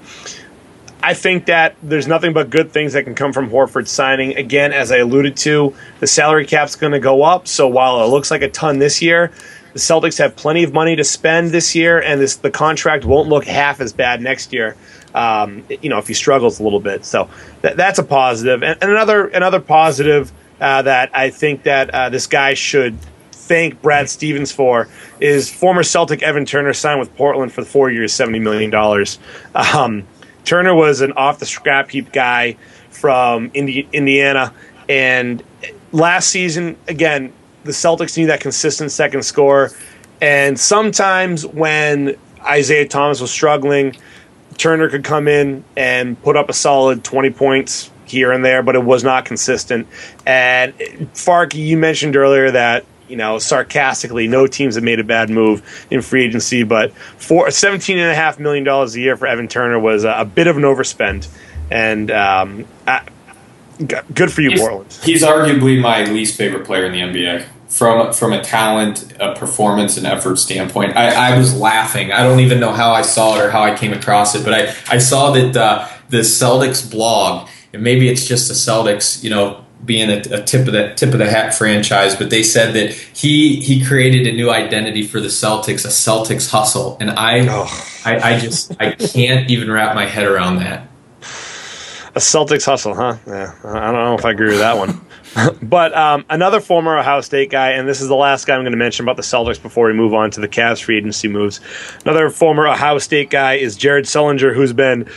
[1.02, 4.36] I think that there's nothing but good things that can come from Horford signing.
[4.36, 7.48] Again, as I alluded to, the salary cap's going to go up.
[7.48, 9.32] So while it looks like a ton this year,
[9.72, 13.28] the Celtics have plenty of money to spend this year, and this the contract won't
[13.28, 14.76] look half as bad next year.
[15.14, 17.28] Um, you know, if he struggles a little bit, so
[17.62, 18.62] th- that's a positive.
[18.62, 22.96] And, and another another positive uh, that I think that uh, this guy should
[23.52, 24.88] thank Brad Stevens for
[25.20, 29.18] is former Celtic Evan Turner signed with Portland for four years, seventy million dollars.
[29.54, 30.06] Um,
[30.46, 32.56] Turner was an off the scrap heap guy
[32.88, 34.54] from Indi- Indiana,
[34.88, 35.42] and
[35.92, 37.30] last season again
[37.64, 39.70] the Celtics need that consistent second score,
[40.22, 43.94] and sometimes when Isaiah Thomas was struggling,
[44.56, 48.76] Turner could come in and put up a solid twenty points here and there, but
[48.76, 49.86] it was not consistent.
[50.26, 50.72] And
[51.12, 55.86] Fark, you mentioned earlier that you know, sarcastically, no teams have made a bad move
[55.90, 60.24] in free agency, but for $17.5 million a year for Evan Turner was a, a
[60.24, 61.28] bit of an overspend.
[61.70, 63.06] And um, I,
[63.86, 64.98] good for you, he's, Portland.
[65.02, 67.44] He's arguably my least favorite player in the NBA.
[67.68, 72.12] From, from a talent, a performance, and effort standpoint, I, I was laughing.
[72.12, 74.54] I don't even know how I saw it or how I came across it, but
[74.54, 79.28] I, I saw that uh, the Celtics blog, and maybe it's just the Celtics, you
[79.28, 82.74] know, being a, a, tip of the tip of the hat franchise, but they said
[82.74, 87.46] that he he created a new identity for the Celtics, a Celtics hustle, and I
[87.48, 87.66] oh.
[88.04, 90.88] I, I, just I can't even wrap my head around that.
[92.14, 93.16] A Celtics hustle, huh?
[93.26, 95.00] Yeah, I don't know if I agree with that one.
[95.62, 98.72] but um, another former Ohio State guy, and this is the last guy I'm going
[98.72, 101.60] to mention about the Celtics before we move on to the Cavs free agency moves.
[102.04, 105.08] Another former Ohio State guy is Jared Sullinger, who's been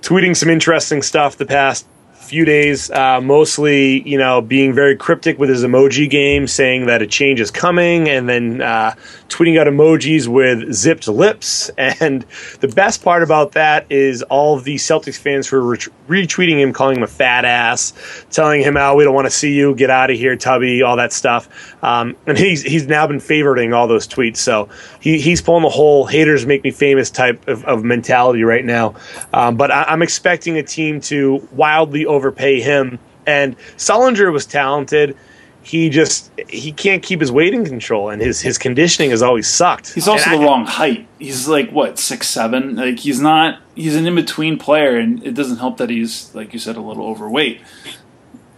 [0.00, 1.86] tweeting some interesting stuff the past
[2.30, 7.02] few days, uh, mostly you know being very cryptic with his emoji game, saying that
[7.02, 8.94] a change is coming, and then uh,
[9.28, 11.70] tweeting out emojis with zipped lips.
[12.00, 12.24] And
[12.60, 15.76] the best part about that is all of the Celtics fans who are
[16.08, 17.92] retweeting him, calling him a fat ass,
[18.30, 20.96] telling him, "Oh, we don't want to see you, get out of here, Tubby," all
[20.96, 21.48] that stuff.
[21.82, 24.68] Um, and he's he's now been favoriting all those tweets, so
[25.00, 28.94] he, he's pulling the whole haters make me famous type of, of mentality right now.
[29.32, 35.16] Um, but I, I'm expecting a team to wildly overpay him And Sullinger was talented.
[35.62, 39.46] He just he can't keep his weight in control, and his his conditioning has always
[39.46, 39.92] sucked.
[39.92, 41.06] He's also And the I- wrong height.
[41.18, 42.76] He's like what six seven.
[42.76, 43.60] Like he's not.
[43.76, 46.80] He's an in between player, and it doesn't help that he's like you said a
[46.80, 47.60] little overweight.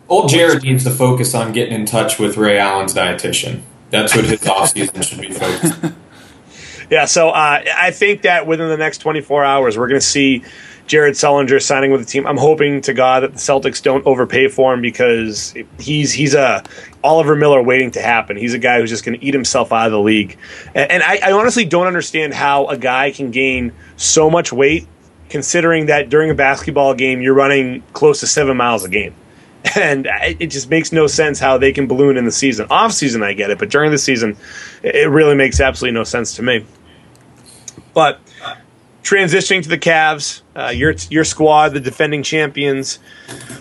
[0.09, 3.62] Old Jared needs to focus on getting in touch with Ray Allen's dietitian.
[3.90, 5.97] That's what his offseason should be focused on.
[6.93, 10.45] Yeah, so uh, I think that within the next 24 hours, we're going to see
[10.86, 12.26] Jared Sullinger signing with the team.
[12.26, 16.62] I'm hoping to God that the Celtics don't overpay for him because he's he's a
[17.03, 18.36] Oliver Miller waiting to happen.
[18.36, 20.36] He's a guy who's just going to eat himself out of the league,
[20.74, 24.86] and, and I, I honestly don't understand how a guy can gain so much weight,
[25.30, 29.14] considering that during a basketball game you're running close to seven miles a game.
[29.76, 32.66] And it just makes no sense how they can balloon in the season.
[32.68, 34.36] Off season, I get it, but during the season,
[34.82, 36.66] it really makes absolutely no sense to me.
[37.95, 38.20] But
[39.03, 42.99] transitioning to the Cavs, uh, your your squad, the defending champions.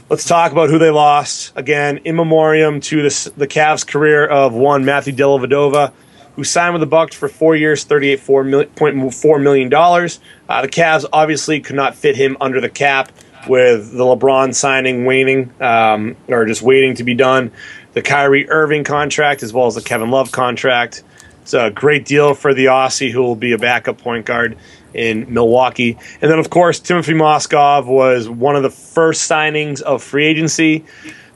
[0.10, 4.86] Let's talk about who they lost again in memoriam to the Cavs' career of one
[4.86, 5.94] Matthew Dellavedova,
[6.36, 8.44] who signed with the Bucks for four years, thirty eight four
[8.76, 10.20] point four million dollars.
[10.48, 13.12] Uh, the Cavs obviously could not fit him under the cap
[13.48, 17.52] with the LeBron signing waning um, or just waiting to be done.
[17.94, 21.04] The Kyrie Irving contract as well as the Kevin Love contract.
[21.42, 24.58] It's a great deal for the Aussie, who will be a backup point guard
[24.94, 25.98] in Milwaukee.
[26.22, 30.86] And then, of course, Timothy Mozgov was one of the first signings of free agency.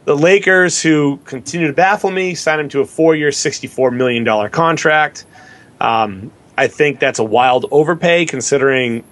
[0.05, 4.49] The Lakers, who continue to baffle me, signed him to a four year, $64 million
[4.49, 5.25] contract.
[5.81, 9.03] Um, I think that's a wild overpay considering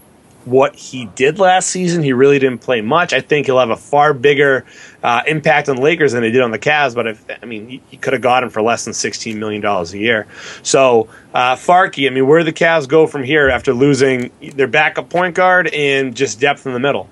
[0.45, 2.03] what he did last season.
[2.03, 3.13] He really didn't play much.
[3.13, 4.65] I think he'll have a far bigger
[5.01, 6.95] uh, impact on the Lakers than they did on the Cavs.
[6.95, 9.93] But if, I mean, you could have got him for less than sixteen million dollars
[9.93, 10.27] a year.
[10.61, 14.67] So uh, Farky, I mean, where do the Cavs go from here after losing their
[14.67, 17.09] backup point guard and just depth in the middle?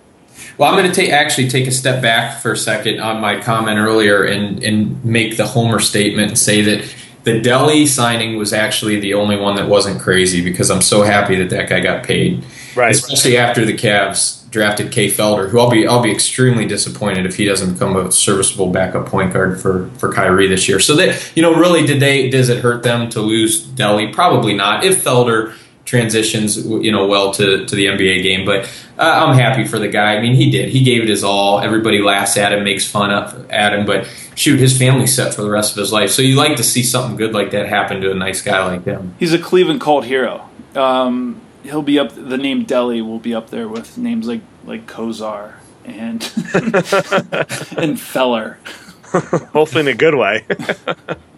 [0.58, 3.40] Well, I'm going to take actually take a step back for a second on my
[3.40, 8.52] comment earlier and and make the Homer statement and say that the Delly signing was
[8.54, 12.04] actually the only one that wasn't crazy because I'm so happy that that guy got
[12.04, 12.44] paid,
[12.76, 12.92] Right.
[12.92, 17.36] especially after the Cavs drafted Kay Felder, who I'll be I'll be extremely disappointed if
[17.36, 20.80] he doesn't become a serviceable backup point guard for for Kyrie this year.
[20.80, 24.12] So that you know, really, did they does it hurt them to lose Delly?
[24.14, 24.84] Probably not.
[24.84, 25.54] If Felder
[25.86, 28.46] transitions, you know, well to, to the NBA game.
[28.46, 28.66] But
[28.98, 30.16] uh, I'm happy for the guy.
[30.16, 30.70] I mean, he did.
[30.70, 31.60] He gave it his all.
[31.60, 33.86] Everybody laughs at him, makes fun of at him.
[33.86, 36.12] But shoot, his family's set for the rest of his life.
[36.12, 38.86] So you like to see something good like that happen to a nice guy like
[38.86, 39.16] him.
[39.20, 40.48] He's a Cleveland cult hero.
[40.76, 42.14] Um, he'll be up.
[42.14, 46.22] The name Delly will be up there with names like like Kosar and
[47.78, 48.60] and Feller.
[49.04, 50.46] Hopefully in a good way.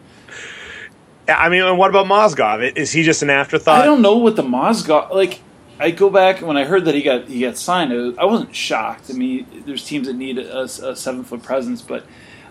[1.27, 2.75] Yeah, I mean, and what about Mozgov?
[2.75, 3.81] Is he just an afterthought?
[3.81, 5.15] I don't know what the Moz got.
[5.15, 5.39] Like,
[5.79, 7.93] I go back when I heard that he got he got signed.
[7.93, 9.09] I, was, I wasn't shocked.
[9.09, 12.05] I mean, there's teams that need a, a seven foot presence, but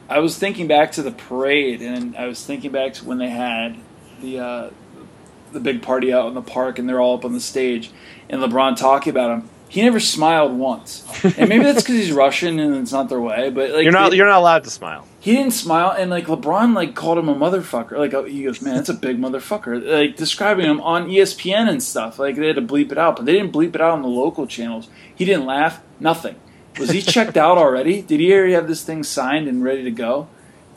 [0.08, 3.28] I was thinking back to the parade, and I was thinking back to when they
[3.30, 3.76] had
[4.20, 4.70] the uh,
[5.52, 7.90] the big party out in the park, and they're all up on the stage,
[8.30, 9.48] and LeBron talking about him.
[9.68, 13.48] He never smiled once, and maybe that's because he's Russian and it's not their way.
[13.50, 14.10] But like, You're not.
[14.10, 15.06] they- You're not allowed to smile.
[15.22, 17.92] He didn't smile, and like LeBron, like called him a motherfucker.
[17.92, 22.18] Like he goes, "Man, that's a big motherfucker." Like describing him on ESPN and stuff.
[22.18, 24.08] Like they had to bleep it out, but they didn't bleep it out on the
[24.08, 24.88] local channels.
[25.14, 25.80] He didn't laugh.
[26.00, 26.34] Nothing.
[26.76, 28.02] Was he checked out already?
[28.02, 30.26] Did he already have this thing signed and ready to go?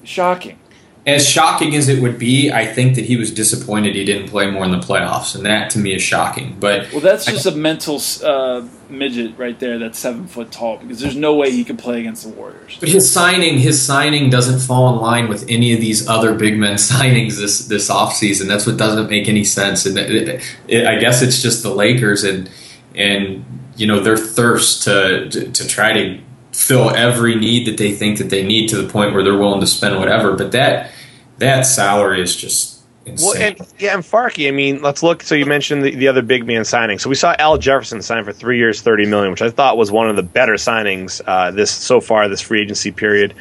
[0.03, 0.59] Shocking.
[1.07, 4.49] As shocking as it would be, I think that he was disappointed he didn't play
[4.49, 6.57] more in the playoffs, and that to me is shocking.
[6.59, 9.77] But Well, that's just a mental uh, midget right there.
[9.77, 12.77] That's seven foot tall because there's no way he could play against the Warriors.
[12.79, 16.57] But his signing, his signing doesn't fall in line with any of these other big
[16.57, 18.47] men signings this this offseason.
[18.47, 19.85] That's what doesn't make any sense.
[19.85, 22.49] And it, it, it, I guess it's just the Lakers and
[22.95, 23.45] and
[23.75, 26.19] you know their thirst to, to to try to
[26.51, 29.59] fill every need that they think that they need to the point where they're willing
[29.59, 30.35] to spend whatever.
[30.35, 30.91] But that
[31.37, 32.73] that salary is just
[33.05, 33.27] insane.
[33.27, 34.47] Well, and yeah, and Farky.
[34.47, 35.21] I mean, let's look.
[35.21, 36.97] So you mentioned the, the other big man signing.
[36.97, 39.91] So we saw Al Jefferson sign for three years, thirty million, which I thought was
[39.91, 43.35] one of the better signings uh, this so far this free agency period.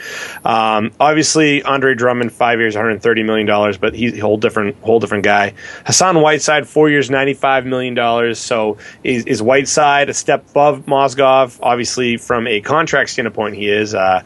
[0.44, 4.36] Um, obviously, Andre Drummond, five years, one hundred thirty million dollars, but he's a whole
[4.36, 5.54] different whole different guy.
[5.86, 8.38] Hassan Whiteside, four years, ninety five million dollars.
[8.38, 11.58] So is, is Whiteside a step above Mozgov?
[11.62, 13.94] Obviously, from a contract standpoint, he is.
[13.94, 14.22] Uh,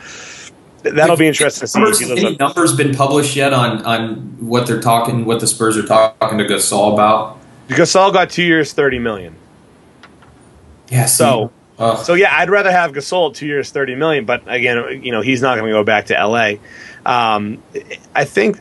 [0.82, 2.04] That'll be interesting to see.
[2.06, 2.38] He Any up.
[2.38, 6.44] numbers been published yet on on what they're talking, what the Spurs are talking to
[6.44, 7.38] Gasol about?
[7.68, 9.34] Gasol got two years, thirty million.
[10.88, 11.06] Yeah.
[11.06, 12.04] So, Ugh.
[12.04, 14.24] so yeah, I'd rather have Gasol two years, thirty million.
[14.24, 16.60] But again, you know, he's not going to go back to L.A.
[17.04, 17.62] Um,
[18.14, 18.58] I think,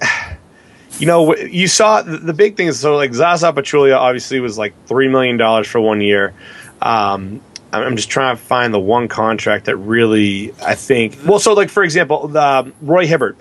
[1.00, 4.58] you know, you saw the, the big thing is so like Zaza Pachulia obviously was
[4.58, 6.34] like three million dollars for one year.
[6.82, 7.42] Um,
[7.84, 11.18] I'm just trying to find the one contract that really I think.
[11.26, 13.38] Well, so like for example, the, Roy Hibbert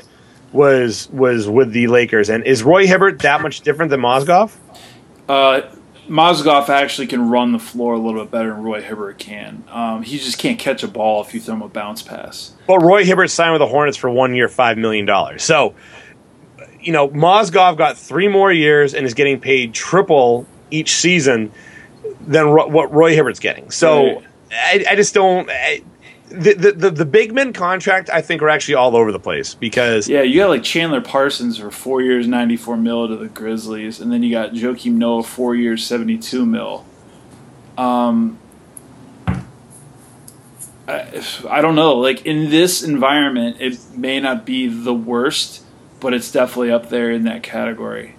[0.52, 4.56] was was with the Lakers, and is Roy Hibbert that much different than Mozgov?
[5.28, 5.62] Uh,
[6.08, 9.64] Mozgov actually can run the floor a little bit better than Roy Hibbert can.
[9.68, 12.52] Um, he just can't catch a ball if you throw him a bounce pass.
[12.66, 15.42] Well, Roy Hibbert signed with the Hornets for one year, five million dollars.
[15.42, 15.74] So,
[16.80, 21.52] you know, Mozgov got three more years and is getting paid triple each season
[22.26, 23.70] than ro- what Roy Hibbert's getting.
[23.70, 25.48] So, I, I, just don't.
[25.50, 25.82] I,
[26.28, 29.54] the, the, the the big men contract I think are actually all over the place
[29.54, 33.28] because yeah you got like Chandler Parsons for four years ninety four mil to the
[33.28, 36.84] Grizzlies and then you got Joakim Noah four years seventy two mil.
[37.78, 38.38] Um,
[40.88, 45.62] I, I don't know like in this environment it may not be the worst,
[46.00, 48.15] but it's definitely up there in that category.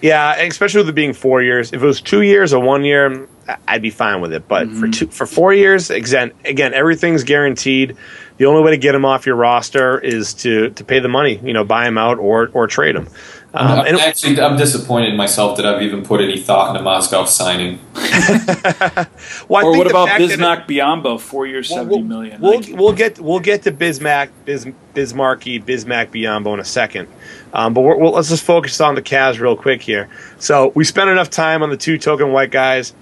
[0.00, 1.72] Yeah, especially with it being four years.
[1.72, 3.28] If it was two years or one year,
[3.66, 4.46] I'd be fine with it.
[4.46, 4.80] But mm-hmm.
[4.80, 7.96] for two, for four years, again, again, everything's guaranteed.
[8.36, 11.40] The only way to get him off your roster is to to pay the money.
[11.42, 13.08] You know, buy him out or or trade him.
[13.54, 17.28] Um, I'm, actually, I'm disappointed in myself that I've even put any thought into Mozgov
[17.28, 17.78] signing.
[19.48, 22.40] well, or what about Bismack Biyombo, four years, well, seventy we'll, million?
[22.42, 27.08] We'll, like, we'll get we'll get to Bismack Biz, Bismarcky Bismack Biyombo in a second,
[27.54, 30.10] um, but we'll, let's just focus on the Cavs real quick here.
[30.38, 32.92] So we spent enough time on the two token white guys.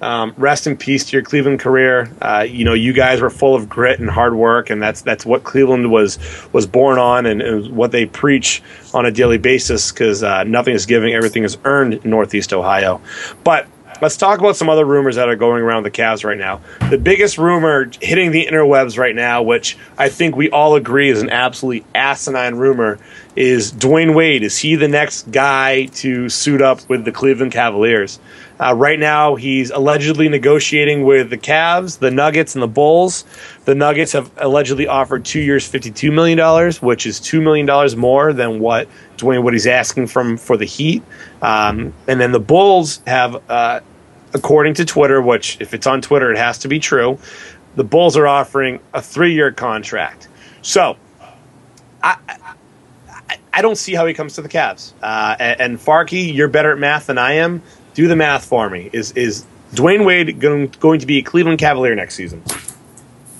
[0.00, 2.10] Um, rest in peace to your Cleveland career.
[2.20, 5.24] Uh, you know, you guys were full of grit and hard work, and that's that's
[5.24, 6.18] what Cleveland was
[6.52, 9.90] was born on, and, and what they preach on a daily basis.
[9.90, 13.00] Because uh, nothing is given, everything is earned in Northeast Ohio.
[13.42, 13.66] But
[14.02, 16.60] let's talk about some other rumors that are going around the Cavs right now.
[16.90, 21.22] The biggest rumor hitting the interwebs right now, which I think we all agree is
[21.22, 22.98] an absolutely asinine rumor,
[23.34, 24.42] is Dwyane Wade.
[24.42, 28.18] Is he the next guy to suit up with the Cleveland Cavaliers?
[28.58, 33.24] Uh, right now, he's allegedly negotiating with the Cavs, the Nuggets, and the Bulls.
[33.66, 36.38] The Nuggets have allegedly offered two years, $52 million,
[36.80, 38.88] which is $2 million more than what
[39.18, 41.02] Dwyane what he's asking from for the Heat.
[41.42, 43.80] Um, and then the Bulls have, uh,
[44.32, 47.18] according to Twitter, which if it's on Twitter, it has to be true,
[47.74, 50.28] the Bulls are offering a three year contract.
[50.62, 50.96] So,
[52.02, 54.92] I, I, I don't see how he comes to the Cavs.
[55.02, 57.62] Uh, and, and Farky, you're better at math than I am
[57.96, 58.90] do the math for me.
[58.92, 62.42] Is is Dwyane Wade going, going to be a Cleveland Cavalier next season?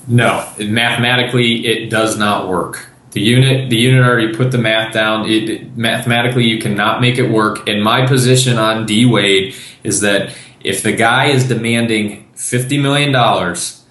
[0.09, 2.89] No, mathematically it does not work.
[3.11, 5.29] The unit the unit already put the math down.
[5.29, 7.69] It, it, mathematically you cannot make it work.
[7.69, 9.55] And my position on D Wade
[9.85, 13.85] is that if the guy is demanding fifty million dollars,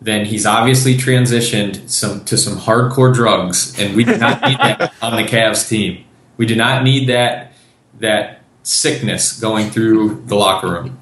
[0.00, 4.92] then he's obviously transitioned some to some hardcore drugs, and we do not need that
[5.02, 6.04] on the Cavs team.
[6.36, 7.54] We do not need that
[7.98, 10.98] that sickness going through the locker room.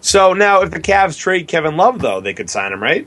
[0.00, 3.06] So now, if the Cavs trade Kevin Love, though, they could sign him, right?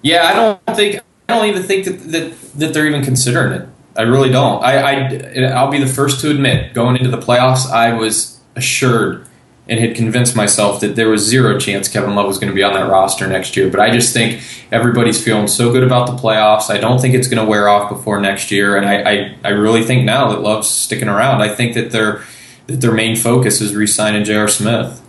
[0.00, 1.00] Yeah, I don't think.
[1.28, 3.68] I don't even think that that, that they're even considering it.
[3.96, 4.62] I really don't.
[4.62, 9.26] I, I I'll be the first to admit, going into the playoffs, I was assured
[9.72, 12.62] and had convinced myself that there was zero chance Kevin Love was going to be
[12.62, 13.70] on that roster next year.
[13.70, 16.68] But I just think everybody's feeling so good about the playoffs.
[16.68, 19.48] I don't think it's going to wear off before next year, and I, I, I
[19.48, 22.22] really think now that Love's sticking around, I think that their
[22.66, 24.46] that their main focus is re-signing J.R.
[24.46, 25.00] Smith.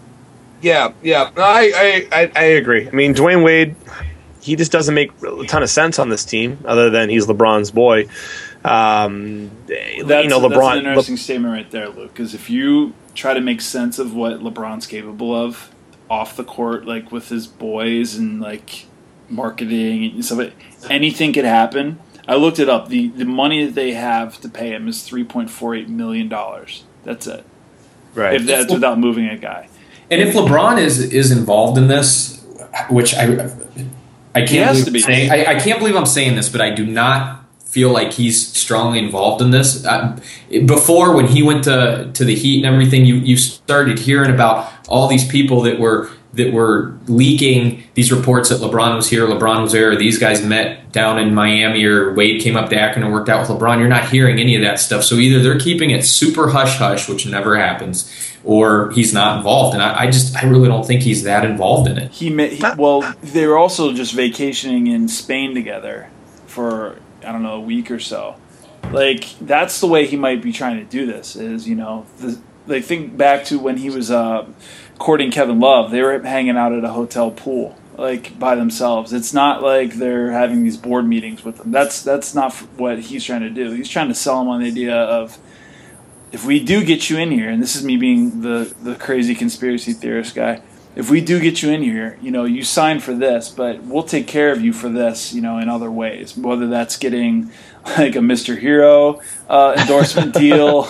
[0.62, 2.88] Yeah, yeah, I, I, I agree.
[2.88, 3.76] I mean, Dwyane Wade,
[4.40, 7.70] he just doesn't make a ton of sense on this team, other than he's LeBron's
[7.70, 8.08] boy.
[8.64, 10.50] Um, that's, you know, LeBron.
[10.50, 12.14] That's an interesting Le- statement right there, Luke.
[12.14, 15.74] Because if you try to make sense of what LeBron's capable of
[16.10, 18.86] off the court, like with his boys and like
[19.30, 20.52] marketing and stuff.
[20.90, 22.00] Anything could happen.
[22.28, 22.90] I looked it up.
[22.90, 26.30] the The money that they have to pay him is three point four eight million
[26.30, 26.84] dollars.
[27.04, 27.46] That's it.
[28.16, 28.36] Right.
[28.36, 29.70] If that's without moving a guy.
[30.10, 32.46] And if LeBron is is involved in this,
[32.90, 33.50] which I
[34.36, 37.43] I can't believe saying, I, I can't believe I'm saying this, but I do not
[37.74, 39.84] feel like he's strongly involved in this.
[39.84, 40.16] Uh,
[40.68, 44.72] before, when he went to to the Heat and everything, you you started hearing about
[44.88, 49.62] all these people that were that were leaking these reports that LeBron was here, LeBron
[49.62, 53.14] was there, these guys met down in Miami, or Wade came up to Akron and
[53.14, 53.80] worked out with LeBron.
[53.80, 55.04] You're not hearing any of that stuff.
[55.04, 58.12] So either they're keeping it super hush hush, which never happens,
[58.44, 59.76] or he's not involved.
[59.76, 62.12] And I, I just, I really don't think he's that involved in it.
[62.12, 66.10] He, he well, they were also just vacationing in Spain together
[66.48, 68.36] for I don't know a week or so.
[68.92, 71.36] Like that's the way he might be trying to do this.
[71.36, 74.48] Is you know, the, like think back to when he was uh,
[75.00, 75.92] courting Kevin Love.
[75.92, 79.14] They were hanging out at a hotel pool like by themselves.
[79.14, 81.72] It's not like they're having these board meetings with them.
[81.72, 83.72] That's that's not what he's trying to do.
[83.72, 85.38] He's trying to sell them on the idea of
[86.32, 89.36] if we do get you in here, and this is me being the the crazy
[89.36, 90.62] conspiracy theorist guy,
[90.96, 94.04] if we do get you in here, you know, you sign for this, but we'll
[94.04, 96.38] take care of you for this, you know, in other ways.
[96.38, 97.52] Whether that's getting
[97.98, 98.58] like a Mr.
[98.58, 100.88] Hero uh, endorsement deal.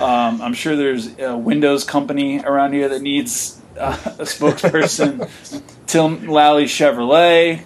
[0.00, 5.28] Um, I'm sure there's a Windows company around here that needs uh, a spokesperson.
[5.86, 7.64] Tim Lally Chevrolet.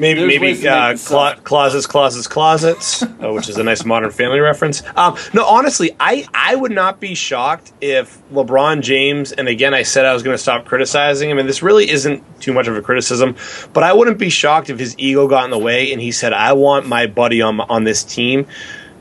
[0.00, 4.82] Maybe maybe uh, clo- closets, closets, closets, uh, which is a nice Modern Family reference.
[4.96, 9.82] Um, no, honestly, I I would not be shocked if LeBron James, and again, I
[9.82, 12.76] said I was going to stop criticizing him, and this really isn't too much of
[12.76, 13.36] a criticism,
[13.74, 16.32] but I wouldn't be shocked if his ego got in the way and he said,
[16.32, 18.46] "I want my buddy on on this team."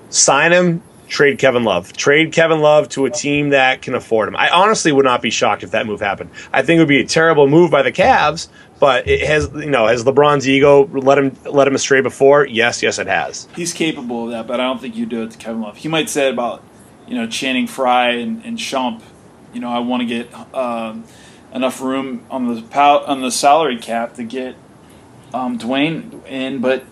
[0.09, 1.91] Sign him, trade Kevin Love.
[1.93, 4.35] Trade Kevin Love to a team that can afford him.
[4.35, 6.29] I honestly would not be shocked if that move happened.
[6.53, 8.47] I think it would be a terrible move by the Cavs,
[8.79, 12.45] but it has you know, has LeBron's ego let him let him astray before?
[12.45, 13.47] Yes, yes it has.
[13.55, 15.77] He's capable of that, but I don't think you do it to Kevin Love.
[15.77, 16.63] He might say about,
[17.07, 19.01] you know, Channing Frye and, and Shump,
[19.53, 21.03] you know, I want to get um,
[21.53, 24.55] enough room on the on the salary cap to get
[25.33, 26.83] um, Dwyane in, but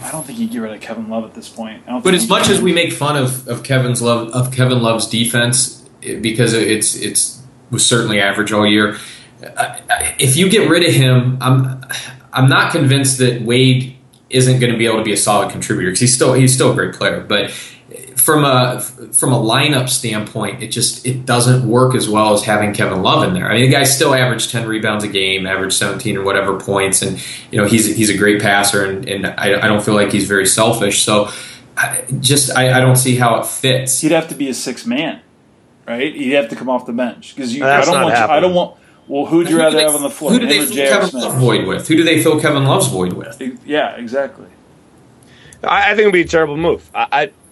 [0.00, 1.84] I don't think you get rid of Kevin Love at this point.
[2.02, 5.88] but as much as we make fun of, of Kevin's love of Kevin Love's defense
[6.00, 8.98] because it's it's was certainly average all year.
[10.18, 11.82] If you get rid of him, I'm
[12.32, 13.96] I'm not convinced that Wade
[14.28, 16.72] isn't going to be able to be a solid contributor because he's still he's still
[16.72, 17.50] a great player, but
[18.26, 18.80] from a
[19.12, 23.22] from a lineup standpoint, it just it doesn't work as well as having Kevin Love
[23.22, 23.48] in there.
[23.48, 27.02] I mean, the guy still averaged ten rebounds a game, averaged seventeen or whatever points,
[27.02, 30.10] and you know he's he's a great passer, and, and I, I don't feel like
[30.10, 31.04] he's very selfish.
[31.04, 31.30] So,
[31.76, 34.00] I, just I, I don't see how it fits.
[34.00, 35.20] He'd have to be a six man,
[35.86, 36.12] right?
[36.12, 37.64] He'd have to come off the bench because you.
[37.64, 38.18] I don't want.
[38.18, 38.76] You, I don't want.
[39.08, 40.32] Well, who'd you rather have on the floor?
[40.32, 41.22] Who do they fill Kevin Smith?
[41.22, 41.86] Love void with?
[41.86, 43.40] Who do they fill Kevin Love's void with?
[43.64, 44.46] Yeah, exactly.
[45.62, 46.90] I, I think it'd be a terrible move.
[46.94, 47.06] I,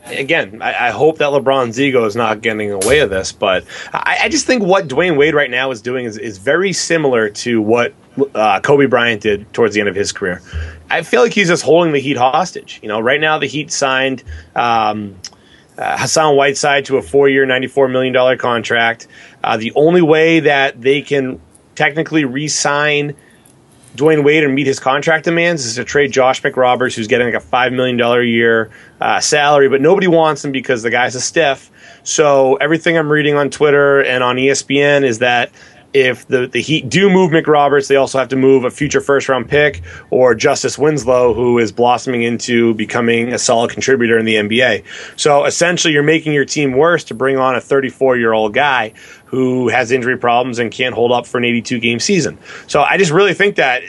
[0.04, 3.64] I again, I, I, hope that LeBron's ego is not getting away of this, but
[3.92, 7.30] I, I, just think what Dwyane Wade right now is doing is, is very similar
[7.30, 7.94] to what
[8.34, 10.42] uh, Kobe Bryant did towards the end of his career.
[10.90, 12.80] I feel like he's just holding the Heat hostage.
[12.82, 14.22] You know, right now the Heat signed
[14.54, 15.16] um,
[15.78, 19.08] uh, Hassan Whiteside to a four-year, ninety-four million dollar contract.
[19.42, 21.40] Uh, the only way that they can
[21.74, 23.14] technically re-sign
[23.96, 27.40] Dwyane Wade and meet his contract demands is to trade Josh McRoberts, who's getting like
[27.40, 28.70] a $5 million a year
[29.00, 31.70] uh, salary, but nobody wants him because the guy's a stiff.
[32.02, 35.52] So everything I'm reading on Twitter and on ESPN is that
[35.94, 39.28] if the, the Heat do move McRoberts, they also have to move a future first
[39.28, 39.80] round pick
[40.10, 44.84] or Justice Winslow, who is blossoming into becoming a solid contributor in the NBA.
[45.16, 48.92] So essentially, you're making your team worse to bring on a 34 year old guy
[49.26, 52.38] who has injury problems and can't hold up for an 82 game season.
[52.66, 53.82] So I just really think that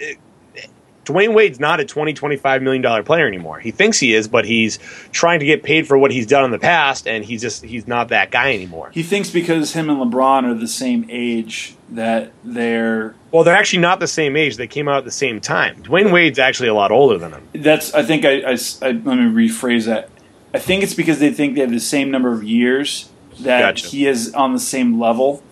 [1.06, 3.60] Dwyane Wade's not a 20, 25 million dollar player anymore.
[3.60, 4.80] He thinks he is, but he's
[5.12, 7.88] trying to get paid for what he's done in the past, and he's just he's
[7.88, 8.90] not that guy anymore.
[8.92, 13.80] He thinks because him and LeBron are the same age that they're well, they're actually
[13.80, 14.58] not the same age.
[14.58, 15.84] They came out at the same time.
[15.84, 17.48] Dwyane Wade's actually a lot older than him.
[17.54, 20.10] That's I think I, I, I let me rephrase that.
[20.54, 23.10] I think it's because they think they have the same number of years
[23.42, 23.88] that gotcha.
[23.88, 25.44] he is on the same level,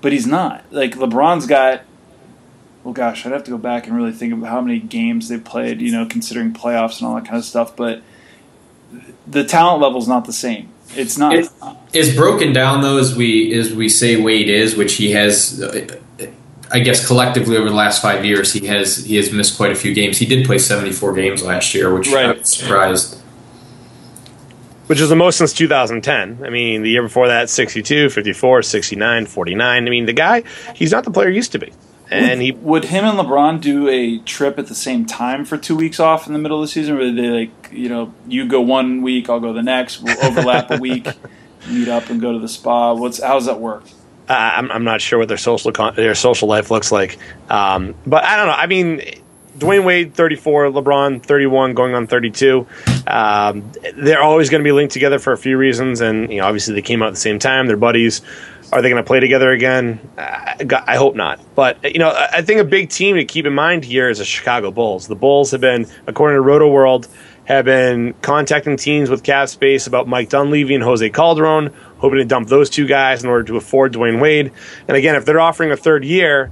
[0.00, 0.64] but he's not.
[0.70, 1.82] Like LeBron's got
[2.84, 5.38] well, gosh, I'd have to go back and really think about how many games they
[5.38, 7.76] played, you know, considering playoffs and all that kind of stuff.
[7.76, 8.02] But
[9.26, 10.68] the talent level is not the same.
[10.96, 11.34] It's not.
[11.34, 11.48] It,
[11.94, 15.62] as broken down though as we as we say Wade is, which he has.
[16.74, 19.74] I guess collectively over the last five years, he has he has missed quite a
[19.74, 20.18] few games.
[20.18, 22.38] He did play seventy four games last year, which right.
[22.38, 23.20] I'm surprised.
[24.86, 26.44] Which is the most since 2010.
[26.44, 29.86] I mean, the year before that, 62, 54, 69, 49.
[29.86, 30.42] I mean, the guy,
[30.74, 31.72] he's not the player he used to be.
[32.12, 35.56] And would, he would him and LeBron do a trip at the same time for
[35.56, 38.46] two weeks off in the middle of the season, where they like you know you
[38.46, 41.06] go one week, I'll go the next, we'll overlap a week,
[41.68, 42.92] meet up and go to the spa.
[42.92, 43.84] What's how does that work?
[44.28, 47.18] Uh, I'm, I'm not sure what their social con- their social life looks like,
[47.50, 48.52] um, but I don't know.
[48.52, 49.02] I mean,
[49.58, 52.66] Dwyane Wade 34, LeBron 31, going on 32.
[53.06, 56.46] Um, they're always going to be linked together for a few reasons, and you know
[56.46, 57.66] obviously they came out at the same time.
[57.66, 58.22] They're buddies.
[58.72, 60.00] Are they going to play together again?
[60.16, 60.54] Uh,
[60.86, 61.38] I hope not.
[61.54, 64.24] But you know, I think a big team to keep in mind here is the
[64.24, 65.06] Chicago Bulls.
[65.06, 67.06] The Bulls have been, according to Rotoworld,
[67.44, 72.24] have been contacting teams with cap space about Mike Dunleavy and Jose Calderon, hoping to
[72.24, 74.52] dump those two guys in order to afford Dwyane Wade.
[74.88, 76.50] And again, if they're offering a third year,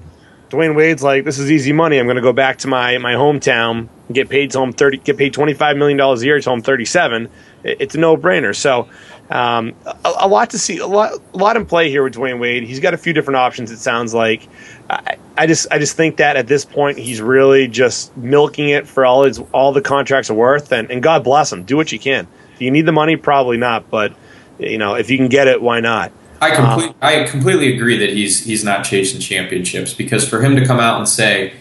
[0.51, 1.99] Dwyane Wade's like, this is easy money.
[1.99, 5.33] I'm going to go back to my my hometown, get paid home thirty, get paid
[5.33, 7.31] twenty five million dollars a year to home thirty seven.
[7.63, 8.55] It's a no brainer.
[8.55, 8.89] So
[9.31, 12.41] um, a, a, lot to see, a lot, a lot in play here with Dwyane
[12.41, 12.65] Wade.
[12.65, 13.71] He's got a few different options.
[13.71, 14.49] It sounds like.
[14.89, 18.87] I, I just, I just think that at this point he's really just milking it
[18.87, 20.73] for all his, all the contracts are worth.
[20.73, 21.63] And, and God bless him.
[21.63, 22.27] Do what you can.
[22.59, 23.17] Do you need the money?
[23.17, 23.89] Probably not.
[23.89, 24.13] But
[24.59, 26.13] you know, if you can get it, why not?
[26.43, 30.65] I completely, I completely agree that he's he's not chasing championships because for him to
[30.65, 31.53] come out and say,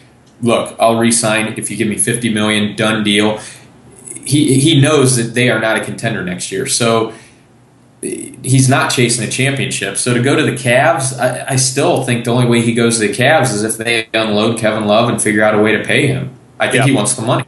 [0.41, 3.39] "Look, I'll resign if you give me fifty million, done deal,"
[4.25, 6.65] he he knows that they are not a contender next year.
[6.65, 7.13] So
[8.01, 9.97] he's not chasing a championship.
[9.97, 12.97] So to go to the Cavs, I, I, still think the only way he goes
[12.99, 15.83] to the Cavs is if they unload Kevin Love and figure out a way to
[15.83, 16.33] pay him.
[16.59, 16.87] I think yep.
[16.87, 17.45] he wants the money.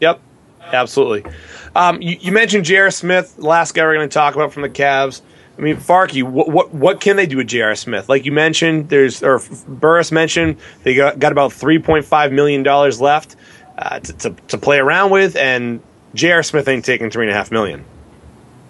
[0.00, 0.20] Yep,
[0.62, 1.30] absolutely.
[1.74, 2.90] Um, you, you, mentioned J.R.
[2.90, 5.22] Smith, last guy we're going to talk about from the Cavs.
[5.56, 7.74] I mean, Farky, what, what, what can they do with J.R.
[7.74, 8.08] Smith?
[8.08, 12.62] Like you mentioned, there's or Burris mentioned they got, got about three point five million
[12.62, 13.36] dollars left
[13.78, 15.80] uh, to, to, to play around with, and
[16.14, 16.42] J.R.
[16.42, 17.84] Smith ain't taking three and a half million.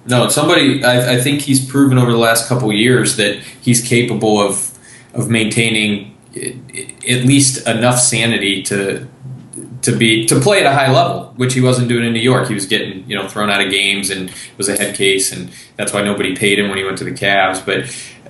[0.06, 0.84] No, somebody.
[0.84, 4.70] I, I think he's proven over the last couple years that he's capable of
[5.14, 9.06] of maintaining at least enough sanity to
[9.82, 12.48] to be to play at a high level, which he wasn't doing in New York.
[12.48, 15.50] He was getting you know thrown out of games and was a head case, and
[15.76, 17.64] that's why nobody paid him when he went to the Cavs.
[17.64, 17.84] But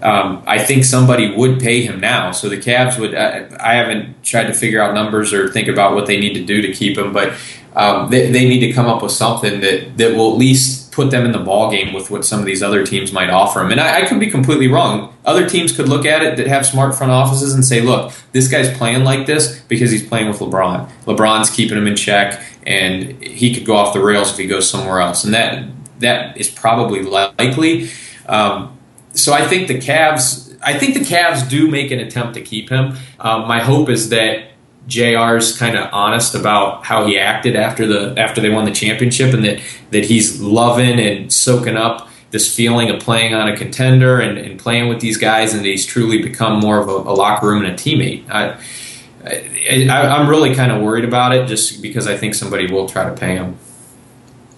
[0.04, 2.30] um, I think somebody would pay him now.
[2.30, 3.14] So the Cavs would.
[3.14, 6.44] I, I, haven't tried to figure out numbers or think about what they need to
[6.44, 7.32] do to keep him, but
[7.74, 11.10] um, they, they need to come up with something that that will at least put
[11.10, 13.72] them in the ball game with what some of these other teams might offer them.
[13.72, 15.16] And I, I, could be completely wrong.
[15.24, 18.46] Other teams could look at it that have smart front offices and say, look, this
[18.46, 20.88] guy's playing like this because he's playing with LeBron.
[21.06, 24.68] LeBron's keeping him in check, and he could go off the rails if he goes
[24.68, 25.24] somewhere else.
[25.24, 25.66] And that
[26.00, 27.90] that is probably likely.
[28.26, 28.73] Um,
[29.14, 30.42] so I think the Cavs.
[30.62, 32.96] I think the Cavs do make an attempt to keep him.
[33.20, 34.48] Um, my hope is that
[34.88, 39.34] JR's kind of honest about how he acted after the after they won the championship,
[39.34, 39.60] and that
[39.90, 44.58] that he's loving and soaking up this feeling of playing on a contender and, and
[44.58, 47.72] playing with these guys, and he's truly become more of a, a locker room and
[47.72, 48.28] a teammate.
[48.28, 48.58] I,
[49.24, 53.08] I, am really kind of worried about it, just because I think somebody will try
[53.08, 53.56] to pay him.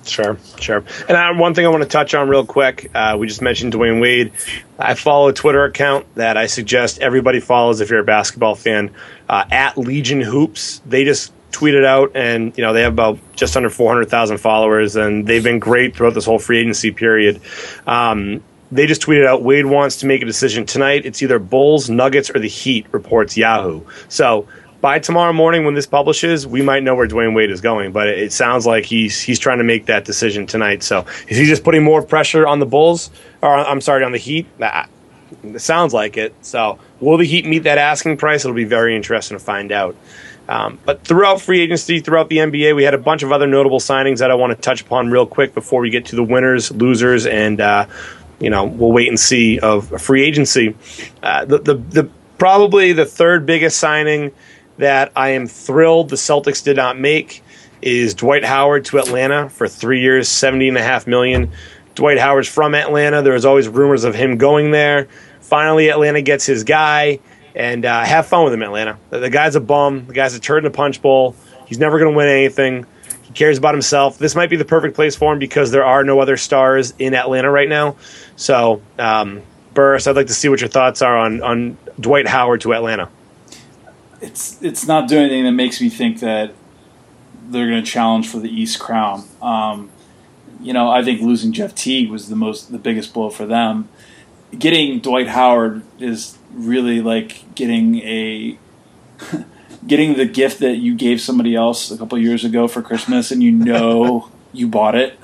[0.07, 0.84] Sure, sure.
[1.09, 3.72] And I, one thing I want to touch on real quick, uh, we just mentioned
[3.72, 4.32] Dwyane Wade.
[4.78, 8.92] I follow a Twitter account that I suggest everybody follows if you're a basketball fan
[9.28, 10.80] uh, at Legion Hoops.
[10.86, 15.26] They just tweeted out, and you know they have about just under 400,000 followers, and
[15.26, 17.40] they've been great throughout this whole free agency period.
[17.86, 21.07] Um, they just tweeted out Wade wants to make a decision tonight.
[21.07, 22.86] It's either Bulls, Nuggets, or the Heat.
[22.92, 23.82] Reports Yahoo.
[24.09, 24.46] So
[24.80, 27.92] by tomorrow morning when this publishes, we might know where Dwyane Wade is going.
[27.92, 30.82] But it, sounds like he's he's trying to make that decision tonight.
[30.82, 33.10] So is he just putting more pressure on the Bulls,
[33.42, 34.46] or I'm sorry, on the Heat?
[35.42, 36.34] It sounds like it.
[36.42, 38.44] So will the Heat meet that asking price?
[38.44, 39.96] It'll be very interesting to find out.
[40.48, 43.80] Um, but throughout free agency, throughout the NBA, we had a bunch of other notable
[43.80, 46.70] signings that I want to touch upon real quick before we get to the winners,
[46.70, 47.86] losers, and uh,
[48.38, 50.76] you know we'll wait and see of free agency.
[51.22, 54.30] Uh, the, the the probably the third biggest signing
[54.78, 57.42] that I am thrilled the Celtics did not make
[57.82, 61.52] is Dwight Howard to Atlanta for three years, seventy and a half million.
[61.94, 63.22] Dwight Howard's from Atlanta.
[63.22, 65.08] There was always rumors of him going there.
[65.40, 67.20] Finally, Atlanta gets his guy,
[67.54, 68.98] and uh, have fun with him, Atlanta.
[69.10, 70.06] The, the guy's a bum.
[70.06, 71.34] The guy's a turd in a punch bowl.
[71.66, 72.86] He's never going to win anything.
[73.22, 74.18] He cares about himself.
[74.18, 77.14] This might be the perfect place for him because there are no other stars in
[77.14, 77.96] Atlanta right now.
[78.36, 82.60] So, um, Burris, I'd like to see what your thoughts are on on Dwight Howard
[82.62, 83.08] to Atlanta
[84.20, 86.52] it's it's not doing anything that makes me think that
[87.48, 89.24] they're going to challenge for the East crown.
[89.40, 89.90] Um,
[90.60, 93.88] you know, I think losing Jeff Teague was the most the biggest blow for them.
[94.56, 98.58] Getting Dwight Howard is really like getting a
[99.86, 103.42] getting the gift that you gave somebody else a couple years ago for Christmas, and
[103.42, 105.18] you know you bought it.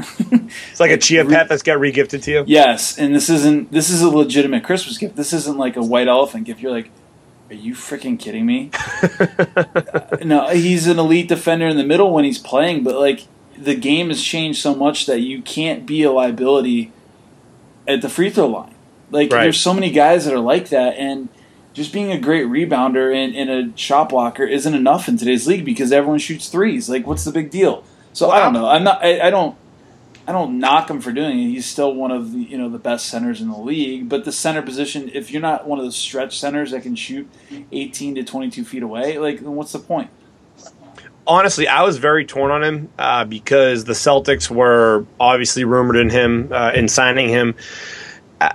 [0.70, 2.44] it's like a chia pet that's got regifted to you.
[2.46, 5.16] Yes, and this isn't this is a legitimate Christmas gift.
[5.16, 6.60] This isn't like a white elephant gift.
[6.60, 6.90] You're like,
[7.52, 8.70] are you freaking kidding me?
[10.24, 13.26] no, he's an elite defender in the middle when he's playing, but like
[13.58, 16.92] the game has changed so much that you can't be a liability
[17.86, 18.74] at the free throw line.
[19.10, 19.42] Like right.
[19.42, 21.28] there's so many guys that are like that, and
[21.74, 25.66] just being a great rebounder and, and, a shot blocker isn't enough in today's league
[25.66, 26.88] because everyone shoots threes.
[26.88, 27.84] Like, what's the big deal?
[28.14, 28.66] So I don't know.
[28.66, 29.04] I'm not.
[29.04, 29.58] I, I don't.
[30.26, 31.48] I don't knock him for doing it.
[31.48, 34.08] He's still one of the you know the best centers in the league.
[34.08, 37.28] But the center position, if you're not one of the stretch centers that can shoot
[37.72, 40.10] 18 to 22 feet away, like what's the point?
[41.26, 46.10] Honestly, I was very torn on him uh, because the Celtics were obviously rumored in
[46.10, 47.54] him uh, in signing him.
[48.40, 48.50] Uh,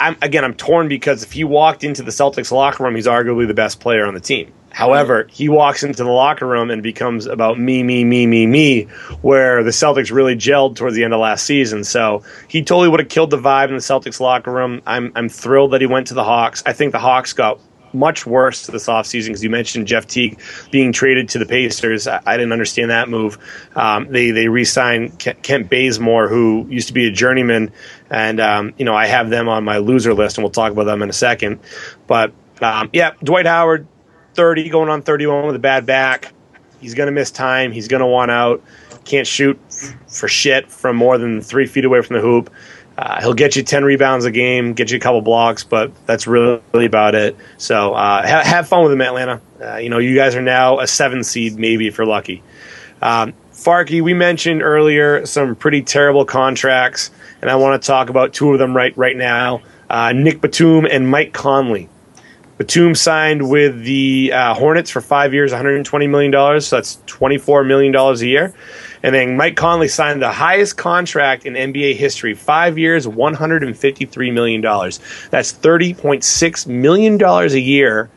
[0.00, 3.46] I'm, again, I'm torn because if he walked into the Celtics locker room, he's arguably
[3.46, 4.52] the best player on the team.
[4.74, 8.82] However, he walks into the locker room and becomes about me, me, me, me, me,
[9.22, 11.84] where the Celtics really gelled towards the end of last season.
[11.84, 14.82] So he totally would have killed the vibe in the Celtics locker room.
[14.84, 16.64] I'm I'm thrilled that he went to the Hawks.
[16.66, 17.60] I think the Hawks got
[17.92, 20.40] much worse this offseason because you mentioned Jeff Teague
[20.72, 22.08] being traded to the Pacers.
[22.08, 23.38] I, I didn't understand that move.
[23.76, 27.72] Um, they they re-signed Kent Bazemore, who used to be a journeyman,
[28.10, 30.84] and um, you know I have them on my loser list, and we'll talk about
[30.84, 31.60] them in a second.
[32.08, 33.86] But um, yeah, Dwight Howard,
[34.34, 36.32] thirty, going on thirty-one with a bad back.
[36.80, 37.72] He's going to miss time.
[37.72, 38.62] He's going to want out.
[39.04, 39.58] Can't shoot
[40.06, 42.50] for shit from more than three feet away from the hoop.
[42.96, 46.26] Uh, he'll get you 10 rebounds a game, get you a couple blocks, but that's
[46.26, 47.36] really, really about it.
[47.56, 49.40] So uh, ha- have fun with him, Atlanta.
[49.60, 52.42] Uh, you know, you guys are now a seven seed, maybe if you're lucky.
[53.02, 57.10] Um, Farky, we mentioned earlier some pretty terrible contracts,
[57.40, 59.62] and I want to talk about two of them right right now.
[59.90, 61.88] Uh, Nick Batum and Mike Conley.
[62.58, 66.60] Batum signed with the uh, Hornets for five years, $120 million.
[66.60, 68.54] So that's $24 million a year.
[69.02, 74.62] And then Mike Conley signed the highest contract in NBA history, five years, $153 million.
[74.62, 78.10] That's $30.6 million a year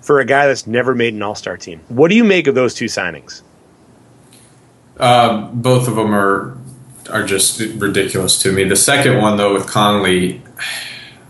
[0.00, 1.80] for a guy that's never made an All Star team.
[1.88, 3.42] What do you make of those two signings?
[4.98, 6.56] Uh, both of them are
[7.10, 8.64] are just ridiculous to me.
[8.64, 10.42] The second one, though, with Conley,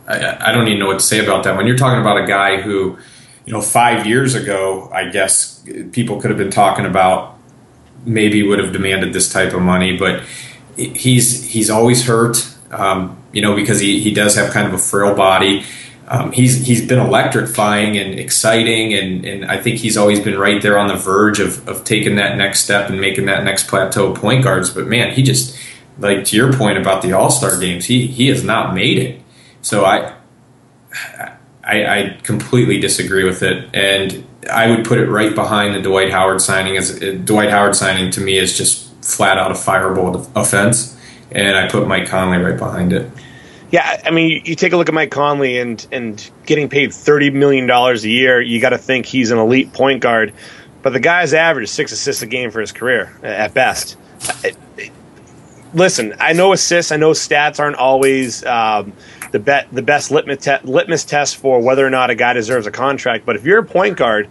[0.07, 1.57] I, I don't even know what to say about that.
[1.57, 2.99] When you're talking about a guy who,
[3.47, 7.39] you know, five years ago, I guess people could have been talking about
[8.05, 10.23] maybe would have demanded this type of money, but
[10.77, 12.51] he's he's always hurt.
[12.71, 15.65] Um, you know, because he, he does have kind of a frail body.
[16.07, 20.61] Um, he's he's been electrifying and exciting, and, and I think he's always been right
[20.61, 24.15] there on the verge of, of taking that next step and making that next plateau
[24.15, 24.71] point guards.
[24.71, 25.57] But man, he just
[25.99, 29.21] like to your point about the All Star games, he he has not made it.
[29.65, 30.13] So I,
[31.65, 36.11] I I completely disagree with it, and I would put it right behind the Dwight
[36.11, 36.77] Howard signing.
[36.77, 40.95] As uh, Dwight Howard signing to me is just flat out a fireball offense,
[41.33, 43.11] and I put Mike Conley right behind it.
[43.71, 47.31] Yeah, I mean, you take a look at Mike Conley and and getting paid thirty
[47.31, 48.43] million dollars a year.
[48.43, 50.35] You got to think he's an elite point guard,
[50.83, 53.97] but the guy's average six assists a game for his career at best.
[55.73, 58.93] Listen, I know assists, I know stats aren't always um,
[59.35, 62.69] the bet the best litmus, te- litmus test for whether or not a guy deserves
[62.69, 63.27] a contract.
[63.27, 64.31] But if you're a point guard,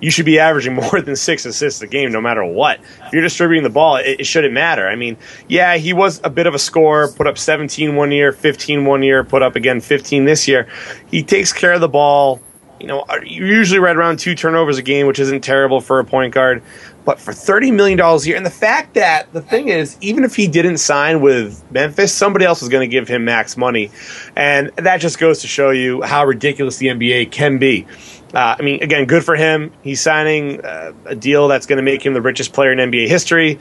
[0.00, 2.78] you should be averaging more than six assists a game, no matter what.
[3.06, 4.86] If you're distributing the ball, it, it, shouldn't matter.
[4.86, 5.16] I mean,
[5.48, 9.02] yeah, he was a bit of a scorer, put up 17 one year, 15 one
[9.02, 10.68] year, put up again 15 this year.
[11.10, 12.40] He takes care of the ball.
[12.78, 16.04] You know, uh, usually right around two turnovers a game, which isn't terrible for a
[16.04, 16.62] point guard.
[17.04, 20.34] But for $30 million a year, and the fact that the thing is, even if
[20.36, 23.90] he didn't sign with Memphis, somebody else was going to give him max money.
[24.36, 27.86] And that just goes to show you how ridiculous the NBA can be.
[28.32, 29.70] Uh, I mean, again, good for him.
[29.82, 33.06] He's signing uh, a deal that's going to make him the richest player in NBA
[33.06, 33.60] history.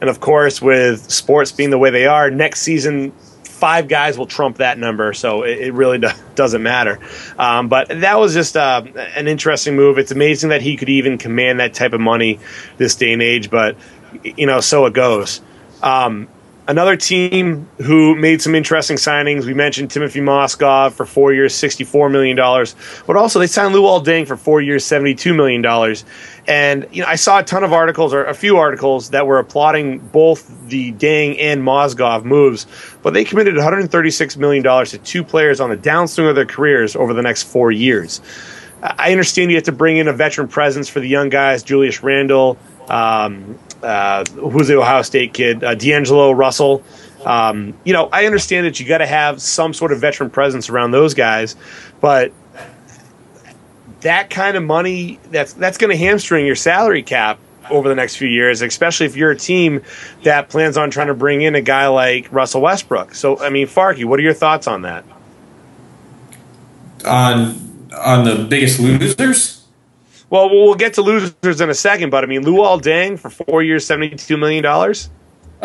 [0.00, 3.12] And of course, with sports being the way they are, next season
[3.64, 6.98] five guys will trump that number, so it, it really do, doesn't matter.
[7.38, 8.82] Um, but that was just uh,
[9.16, 9.96] an interesting move.
[9.96, 12.40] It's amazing that he could even command that type of money
[12.76, 13.78] this day and age, but
[14.22, 15.40] you know, so it goes.
[15.82, 16.28] Um,
[16.66, 19.44] Another team who made some interesting signings.
[19.44, 22.36] We mentioned Timothy Mozgov for four years, $64 million.
[23.06, 25.62] But also, they signed Luol Deng for four years, $72 million.
[26.46, 29.38] And you know, I saw a ton of articles, or a few articles, that were
[29.38, 32.66] applauding both the Deng and Mozgov moves.
[33.04, 37.12] But they committed $136 million to two players on the downswing of their careers over
[37.12, 38.22] the next four years.
[38.82, 42.02] I understand you have to bring in a veteran presence for the young guys, Julius
[42.02, 42.56] Randle,
[42.88, 46.82] um, uh, who's the Ohio State kid, uh, D'Angelo Russell.
[47.26, 50.70] Um, you know, I understand that you got to have some sort of veteran presence
[50.70, 51.56] around those guys,
[52.00, 52.32] but
[54.00, 57.38] that kind of money that's that's going to hamstring your salary cap
[57.70, 59.82] over the next few years, especially if you're a team
[60.22, 63.14] that plans on trying to bring in a guy like Russell Westbrook.
[63.14, 65.04] So, I mean, Farky, what are your thoughts on that?
[67.04, 69.64] On on the biggest losers?
[70.30, 73.62] Well, we'll get to losers in a second, but I mean, Luol Deng for four
[73.62, 75.10] years, seventy-two million dollars.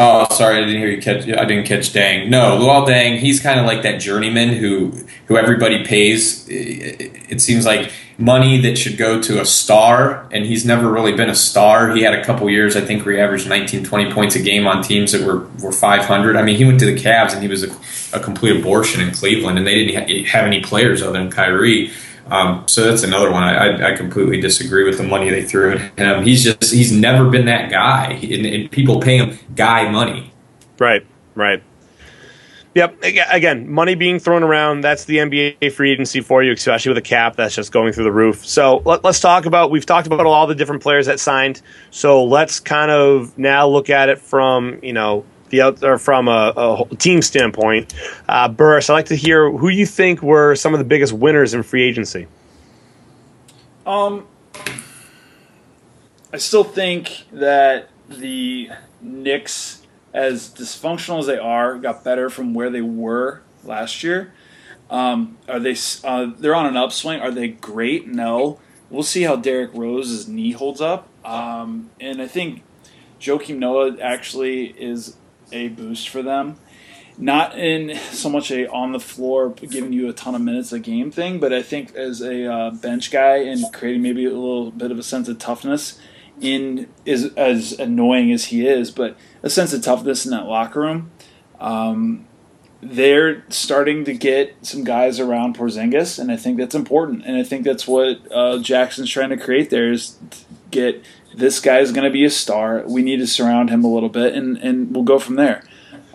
[0.02, 1.24] Oh, sorry, I didn't hear you catch.
[1.28, 2.30] I didn't catch Deng.
[2.30, 3.20] No, Luol Deng.
[3.20, 4.91] He's kind of like that journeyman who
[5.26, 6.47] who everybody pays.
[6.47, 11.30] It seems like money that should go to a star, and he's never really been
[11.30, 11.93] a star.
[11.93, 14.68] He had a couple years, I think, where he averaged 19, 20 points a game
[14.68, 16.38] on teams that were were five hundred.
[16.38, 19.12] I mean, he went to the Cavs, and he was a, a complete abortion in
[19.12, 21.91] Cleveland, and they didn't have any players other than Kyrie.
[22.30, 23.44] Um, so that's another one.
[23.44, 26.24] I, I, completely disagree with the money they threw at him.
[26.24, 30.32] He's just he's never been that guy, and, and people pay him guy money.
[30.78, 31.06] Right,
[31.36, 31.64] right.
[32.76, 33.04] Yep.
[33.32, 34.82] Again, money being thrown around.
[34.82, 38.04] That's the NBA free agency for you, especially with a cap that's just going through
[38.04, 38.46] the roof.
[38.46, 39.72] So let, us talk about.
[39.72, 41.62] We've talked about all the different players that signed.
[41.90, 46.54] So let's kind of now look at it from you know the or from a,
[46.56, 47.93] a team standpoint.
[48.28, 51.54] Uh, Burris, I'd like to hear who you think were some of the biggest winners
[51.54, 52.28] in free agency.
[53.86, 54.28] Um,
[56.32, 58.70] I still think that the
[59.02, 59.82] Knicks,
[60.14, 64.34] as dysfunctional as they are, got better from where they were last year.
[64.89, 65.76] Um, are they?
[66.04, 67.22] Uh, they're on an upswing.
[67.22, 68.08] Are they great?
[68.08, 68.60] No.
[68.89, 71.08] We'll see how Derrick Rose's knee holds up.
[71.24, 72.64] Um, and I think
[73.20, 75.16] Joakim Noah actually is
[75.52, 76.58] a boost for them.
[77.18, 80.80] Not in so much a on the floor giving you a ton of minutes a
[80.80, 84.72] game thing, but I think as a uh, bench guy and creating maybe a little
[84.72, 86.00] bit of a sense of toughness
[86.39, 90.80] in is as annoying as he is, but a sense of toughness in that locker
[90.80, 91.12] room.
[91.60, 92.26] Um,
[92.82, 97.26] they're starting to get some guys around Porzingis, and I think that's important.
[97.26, 100.18] And I think that's what uh, Jackson's trying to create there is
[100.72, 101.04] get
[101.40, 102.84] this guy's going to be a star.
[102.86, 105.64] We need to surround him a little bit, and, and we'll go from there.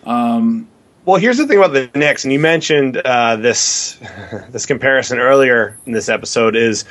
[0.04, 0.68] Um,
[1.04, 3.98] well, here's the thing about the Knicks, and you mentioned uh, this
[4.50, 6.84] this comparison earlier in this episode is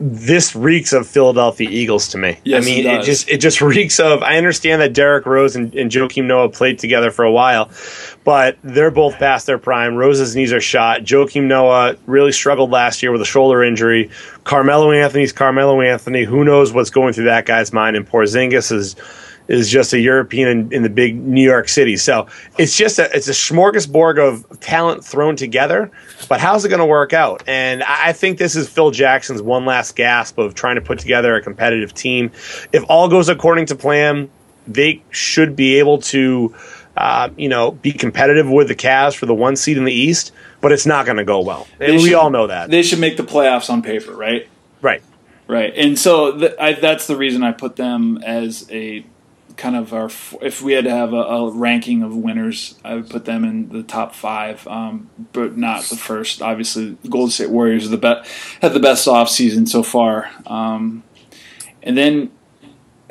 [0.00, 2.38] this reeks of Philadelphia Eagles to me.
[2.44, 4.22] Yes, I mean, it it, just it just reeks of.
[4.22, 7.70] I understand that Derrick Rose and, and Joakim Noah played together for a while,
[8.24, 9.94] but they're both past their prime.
[9.94, 11.02] Rose's knees are shot.
[11.02, 14.10] Joakim Noah really struggled last year with a shoulder injury.
[14.42, 16.24] Carmelo Anthony's Carmelo Anthony.
[16.24, 17.96] Who knows what's going through that guy's mind?
[17.96, 18.96] And Porzingis is
[19.46, 21.96] is just a European in, in the big New York City.
[21.96, 22.26] So
[22.58, 25.90] it's just a it's a smorgasbord of talent thrown together.
[26.28, 27.42] But how's it going to work out?
[27.46, 31.34] And I think this is Phil Jackson's one last gasp of trying to put together
[31.36, 32.30] a competitive team.
[32.72, 34.30] If all goes according to plan,
[34.66, 36.54] they should be able to,
[36.96, 40.32] uh, you know, be competitive with the Cavs for the one seed in the East.
[40.62, 42.70] But it's not going to go well, and They we all know that.
[42.70, 44.48] they should make the playoffs on paper, right?
[44.80, 45.02] right.
[45.46, 49.04] Right, and so th- I, that's the reason I put them as a
[49.56, 50.10] kind of our.
[50.42, 53.68] If we had to have a, a ranking of winners, I would put them in
[53.68, 56.42] the top five, um, but not the first.
[56.42, 58.30] Obviously, the Golden State Warriors the best,
[58.60, 61.02] had the best off season so far, um,
[61.82, 62.30] and then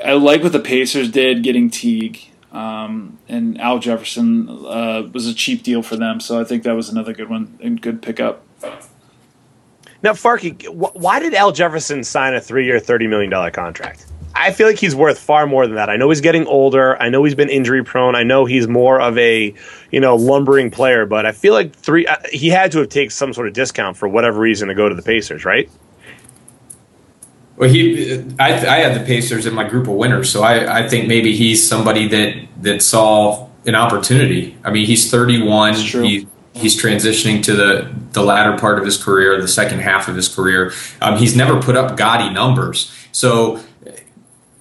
[0.03, 2.19] I like what the Pacers did getting Teague.
[2.51, 6.73] Um, and Al Jefferson uh, was a cheap deal for them, so I think that
[6.73, 8.45] was another good one and good pickup.
[10.03, 14.05] Now, Farky, wh- why did Al Jefferson sign a three-year, thirty million dollar contract?
[14.35, 15.89] I feel like he's worth far more than that.
[15.89, 17.01] I know he's getting older.
[17.01, 18.15] I know he's been injury prone.
[18.15, 19.53] I know he's more of a,
[19.91, 21.05] you know, lumbering player.
[21.05, 22.07] But I feel like three.
[22.07, 24.89] Uh, he had to have taken some sort of discount for whatever reason to go
[24.89, 25.69] to the Pacers, right?
[27.57, 30.89] Well, he, I, I had the Pacers in my group of winners, so I, I
[30.89, 34.57] think maybe he's somebody that that saw an opportunity.
[34.63, 35.75] I mean, he's 31.
[35.75, 36.01] True.
[36.01, 40.15] He, he's transitioning to the the latter part of his career, the second half of
[40.15, 40.73] his career.
[41.01, 43.59] Um, he's never put up gaudy numbers, so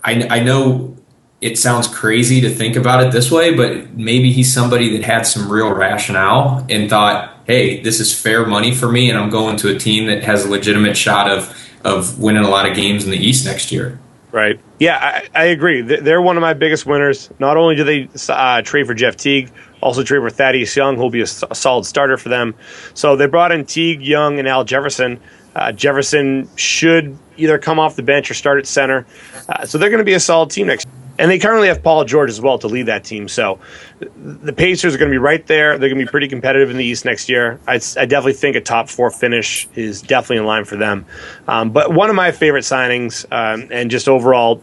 [0.05, 0.97] I, I know
[1.41, 5.23] it sounds crazy to think about it this way, but maybe he's somebody that had
[5.23, 9.57] some real rationale and thought, "Hey, this is fair money for me, and I'm going
[9.59, 13.05] to a team that has a legitimate shot of of winning a lot of games
[13.05, 13.99] in the East next year."
[14.31, 14.59] Right.
[14.79, 15.83] Yeah, I, I agree.
[15.83, 17.29] They're one of my biggest winners.
[17.39, 19.51] Not only do they uh, trade for Jeff Teague,
[19.83, 22.55] also trade for Thaddeus Young, who'll be a, solid starter for them.
[22.95, 25.21] So they brought in Teague, Young, and Al Jefferson.
[25.55, 29.07] Uh, Jefferson should either come off the bench or start at center.
[29.49, 30.87] Uh, so they're going to be a solid team next.
[31.19, 33.29] And they currently have Paul George as well to lead that team.
[33.29, 33.61] So
[34.01, 35.79] the Pacers are going to be right there.
[35.79, 37.61] They're going to be pretty competitive in the East next year.
[37.69, 41.05] I, I definitely think a top four finish is definitely in line for them.
[41.47, 44.63] Um, but one of my favorite signings um, and just overall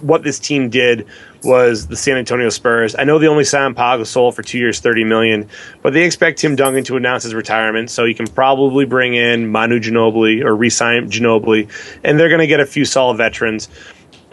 [0.00, 1.06] what this team did
[1.44, 2.96] was the San Antonio Spurs.
[2.98, 5.48] I know they only signed Pau Gasol for two years, thirty million,
[5.82, 9.48] but they expect Tim Duncan to announce his retirement, so he can probably bring in
[9.48, 11.68] Manu Ginobili or re-sign Ginobili,
[12.02, 13.68] and they're going to get a few solid veterans.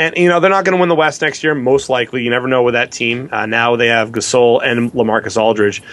[0.02, 2.24] And you know they're not going to win the West next year, most likely.
[2.24, 3.30] You never know with that team.
[3.32, 5.84] Uh, now they have Gasol and LaMarcus Aldridge,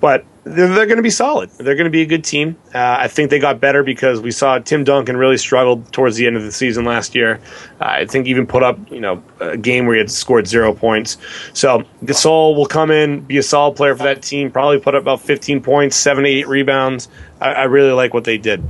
[0.00, 1.50] but they're, they're going to be solid.
[1.50, 2.56] They're going to be a good team.
[2.72, 6.28] Uh, I think they got better because we saw Tim Duncan really struggled towards the
[6.28, 7.40] end of the season last year.
[7.80, 10.72] Uh, I think even put up you know a game where he had scored zero
[10.72, 11.16] points.
[11.52, 14.52] So Gasol will come in, be a solid player for that team.
[14.52, 17.08] Probably put up about 15 points, seven eight rebounds.
[17.40, 18.62] I, I really like what they did.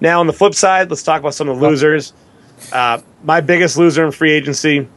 [0.00, 2.12] Now on the flip side, let's talk about some of the losers.
[2.72, 4.88] Uh, my biggest loser in free agency.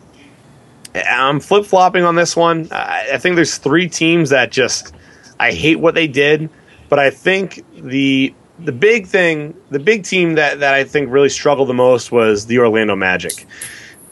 [0.94, 2.68] I'm flip flopping on this one.
[2.72, 4.94] I, I think there's three teams that just
[5.40, 6.50] I hate what they did,
[6.90, 11.30] but I think the the big thing, the big team that that I think really
[11.30, 13.48] struggled the most was the Orlando Magic.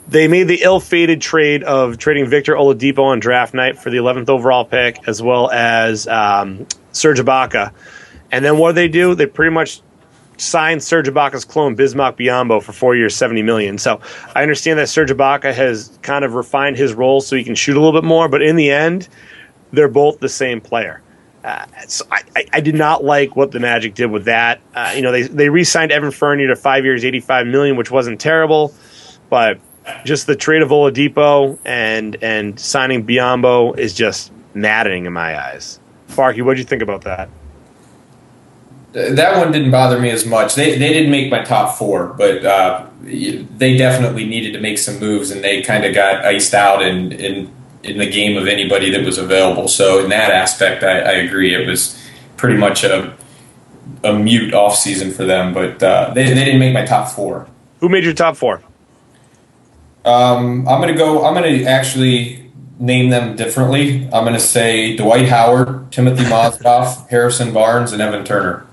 [0.07, 4.27] They made the ill-fated trade of trading Victor Oladipo on draft night for the 11th
[4.27, 7.71] overall pick, as well as um, Serge Ibaka.
[8.31, 9.13] And then what do they do?
[9.13, 9.81] They pretty much
[10.39, 13.77] signed Serge Ibaka's clone Bismack Biyombo for four years, seventy million.
[13.77, 14.01] So
[14.35, 17.75] I understand that Serge Ibaka has kind of refined his role so he can shoot
[17.75, 19.07] a little bit more, but in the end,
[19.71, 21.01] they're both the same player.
[21.43, 24.59] Uh, so I, I, I, did not like what the Magic did with that.
[24.75, 28.19] Uh, you know, they they re-signed Evan Fournier to five years, eighty-five million, which wasn't
[28.19, 28.73] terrible,
[29.29, 29.59] but
[30.03, 35.79] just the trade of Oladipo and and signing Biyombo is just maddening in my eyes.
[36.09, 37.29] Farky, what do you think about that?
[38.91, 40.55] That one didn't bother me as much.
[40.55, 44.99] They they didn't make my top four, but uh, they definitely needed to make some
[44.99, 47.51] moves, and they kind of got iced out in in
[47.83, 49.67] in the game of anybody that was available.
[49.67, 51.53] So in that aspect, I, I agree.
[51.53, 51.97] It was
[52.37, 53.15] pretty much a
[54.03, 57.47] a mute off season for them, but uh, they they didn't make my top four.
[57.79, 58.61] Who made your top four?
[60.05, 61.25] Um, I'm gonna go.
[61.25, 64.05] I'm gonna actually name them differently.
[64.05, 68.65] I'm gonna say Dwight Howard, Timothy Mozgov, Harrison Barnes, and Evan Turner.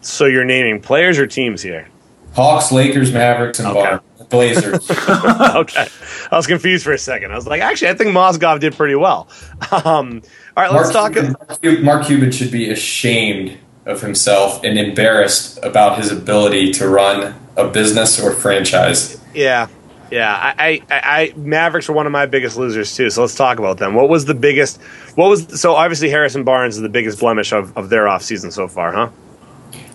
[0.00, 1.88] So you're naming players or teams here?
[2.34, 3.98] Hawks, Lakers, Mavericks, and okay.
[4.28, 4.90] Blazers.
[4.90, 5.88] okay,
[6.30, 7.32] I was confused for a second.
[7.32, 9.28] I was like, actually, I think Mozgov did pretty well.
[9.72, 10.22] Um,
[10.56, 11.58] all right, let's Mark talk.
[11.60, 17.34] Cuban, Mark Cuban should be ashamed of himself and embarrassed about his ability to run
[17.56, 19.18] a business or franchise.
[19.34, 19.68] Yeah,
[20.10, 20.54] yeah.
[20.58, 23.08] I, I, I, Mavericks were one of my biggest losers too.
[23.10, 23.94] So let's talk about them.
[23.94, 24.80] What was the biggest?
[25.14, 28.68] What was so obviously Harrison Barnes is the biggest blemish of, of their offseason so
[28.68, 29.10] far, huh?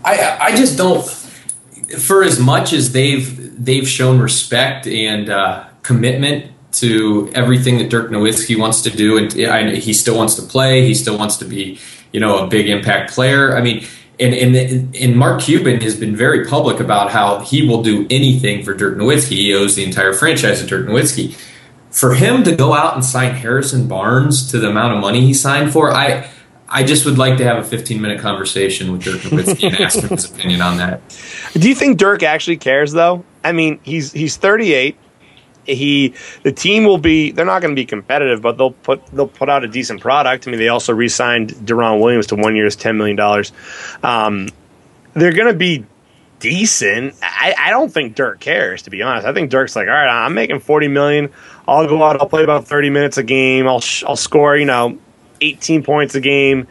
[0.04, 1.04] I I just don't.
[2.00, 8.10] For as much as they've they've shown respect and uh, commitment to everything that Dirk
[8.10, 10.86] Nowitzki wants to do, and he still wants to play.
[10.86, 11.80] He still wants to be,
[12.12, 13.56] you know, a big impact player.
[13.56, 13.86] I mean,
[14.20, 18.64] and, and, and Mark Cuban has been very public about how he will do anything
[18.64, 19.36] for Dirk Nowitzki.
[19.36, 21.36] He owes the entire franchise to Dirk Nowitzki.
[21.92, 25.34] For him to go out and sign Harrison Barnes to the amount of money he
[25.34, 26.30] signed for, I
[26.74, 30.00] I just would like to have a 15 minute conversation with Dirk Nowitzki and ask
[30.00, 31.02] him his opinion on that.
[31.54, 33.24] Do you think Dirk actually cares though?
[33.44, 34.98] I mean, he's he's 38
[35.66, 36.14] he
[36.44, 39.50] the team will be they're not going to be competitive, but they'll put they'll put
[39.50, 40.48] out a decent product.
[40.48, 43.52] I mean, they also re-signed Deron Williams to one year's ten million dollars.
[44.02, 44.50] Um,
[45.14, 45.86] they're going to be
[46.40, 47.16] decent.
[47.22, 49.26] I, I don't think Dirk cares to be honest.
[49.26, 51.30] I think Dirk's like, all right, I'm making forty million.
[51.68, 52.20] I'll go out.
[52.20, 53.68] I'll play about thirty minutes a game.
[53.68, 54.98] I'll I'll score you know
[55.44, 56.68] eighteen points a game.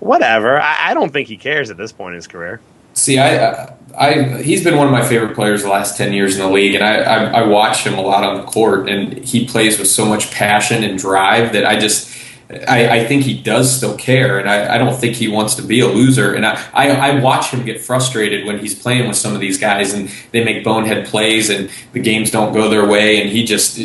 [0.00, 0.60] Whatever.
[0.60, 2.60] I, I don't think he cares at this point in his career.
[2.96, 6.42] See, I, I, he's been one of my favorite players the last ten years in
[6.42, 9.46] the league, and I, I, I watch him a lot on the court, and he
[9.46, 12.14] plays with so much passion and drive that I just.
[12.48, 15.62] I, I, think he does still care, and I, I, don't think he wants to
[15.62, 16.32] be a loser.
[16.32, 19.58] And I, I, I, watch him get frustrated when he's playing with some of these
[19.58, 23.44] guys, and they make bonehead plays, and the games don't go their way, and he
[23.44, 23.80] just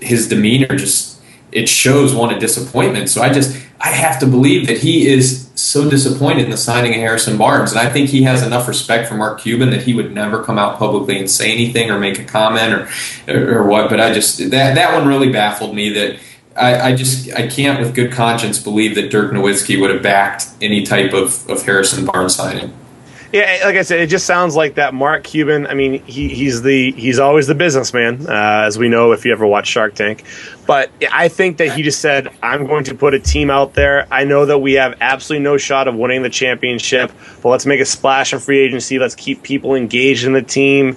[0.00, 1.20] his demeanor just
[1.50, 3.08] it shows one of disappointment.
[3.08, 6.92] So I just I have to believe that he is so disappointed in the signing
[6.92, 9.94] of Harrison Barnes, and I think he has enough respect for Mark Cuban that he
[9.94, 13.90] would never come out publicly and say anything or make a comment or or, what.
[13.90, 16.18] But I just that that one really baffled me that.
[16.56, 20.46] I, I just I can't with good conscience believe that Dirk Nowitzki would have backed
[20.62, 22.72] any type of, of Harrison Barnes signing.
[23.34, 25.66] Yeah, like I said, it just sounds like that Mark Cuban.
[25.66, 29.32] I mean, he, he's the he's always the businessman, uh, as we know if you
[29.32, 30.22] ever watch Shark Tank.
[30.68, 34.06] But I think that he just said, "I'm going to put a team out there.
[34.08, 37.10] I know that we have absolutely no shot of winning the championship,
[37.42, 39.00] but let's make a splash in free agency.
[39.00, 40.96] Let's keep people engaged in the team."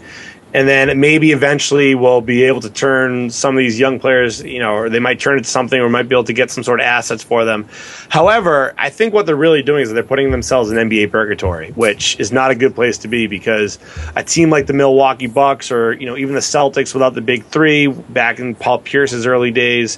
[0.54, 4.60] And then maybe eventually we'll be able to turn some of these young players, you
[4.60, 6.64] know, or they might turn it to something, or might be able to get some
[6.64, 7.68] sort of assets for them.
[8.10, 12.18] However, I think what they're really doing is they're putting themselves in NBA purgatory, which
[12.20, 13.78] is not a good place to be because
[14.16, 17.44] a team like the Milwaukee Bucks, or you know, even the Celtics without the big
[17.46, 19.98] three back in Paul Pierce's early days.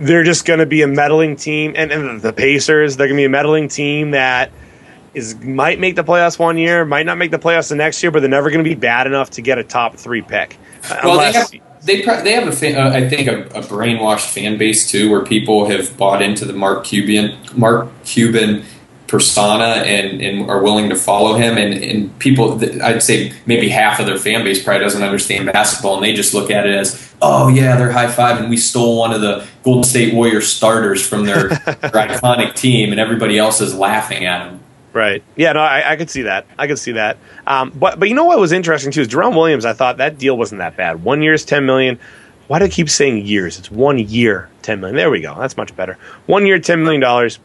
[0.00, 2.96] They're just going to be a meddling team, and, and the Pacers.
[2.96, 4.50] They're going to be a meddling team that
[5.14, 8.10] is might make the playoffs one year, might not make the playoffs the next year,
[8.10, 10.56] but they're never going to be bad enough to get a top three pick.
[11.02, 14.32] Well, Unless, they have, they, they have a fan, uh, I think a, a, brainwashed
[14.32, 18.64] fan base too, where people have bought into the Mark Cuban Mark Cuban
[19.10, 21.58] persona and, and are willing to follow him.
[21.58, 25.96] And, and people, I'd say maybe half of their fan base probably doesn't understand basketball,
[25.96, 28.98] and they just look at it as, oh yeah, they're high five, and we stole
[28.98, 31.58] one of the Golden State Warriors starters from their, their
[32.08, 34.59] iconic team, and everybody else is laughing at them.
[34.92, 35.22] Right.
[35.36, 35.52] Yeah.
[35.52, 36.46] No, I, I could see that.
[36.58, 37.16] I could see that.
[37.46, 39.64] Um, but but you know what was interesting too is Deron Williams.
[39.64, 41.04] I thought that deal wasn't that bad.
[41.04, 41.98] One year is ten million.
[42.48, 43.58] Why do I keep saying years?
[43.58, 44.96] It's one year, ten million.
[44.96, 45.38] There we go.
[45.38, 45.96] That's much better.
[46.26, 47.38] One year, ten million dollars.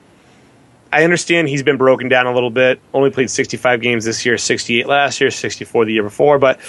[0.91, 2.79] I understand he's been broken down a little bit.
[2.93, 6.39] Only played 65 games this year, 68 last year, 64 the year before.
[6.39, 6.61] But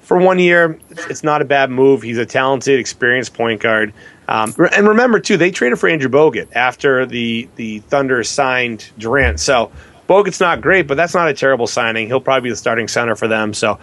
[0.00, 0.78] for one year,
[1.08, 2.02] it's not a bad move.
[2.02, 3.92] He's a talented, experienced point guard.
[4.28, 9.40] Um, and remember too, they traded for Andrew Bogut after the the Thunder signed Durant.
[9.40, 9.70] So
[10.06, 12.06] Bogut's not great, but that's not a terrible signing.
[12.06, 13.54] He'll probably be the starting center for them.
[13.54, 13.78] So,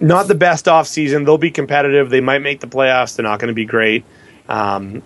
[0.00, 1.24] not the best off season.
[1.24, 2.10] They'll be competitive.
[2.10, 3.16] They might make the playoffs.
[3.16, 4.04] They're not going to be great.
[4.48, 5.02] Um,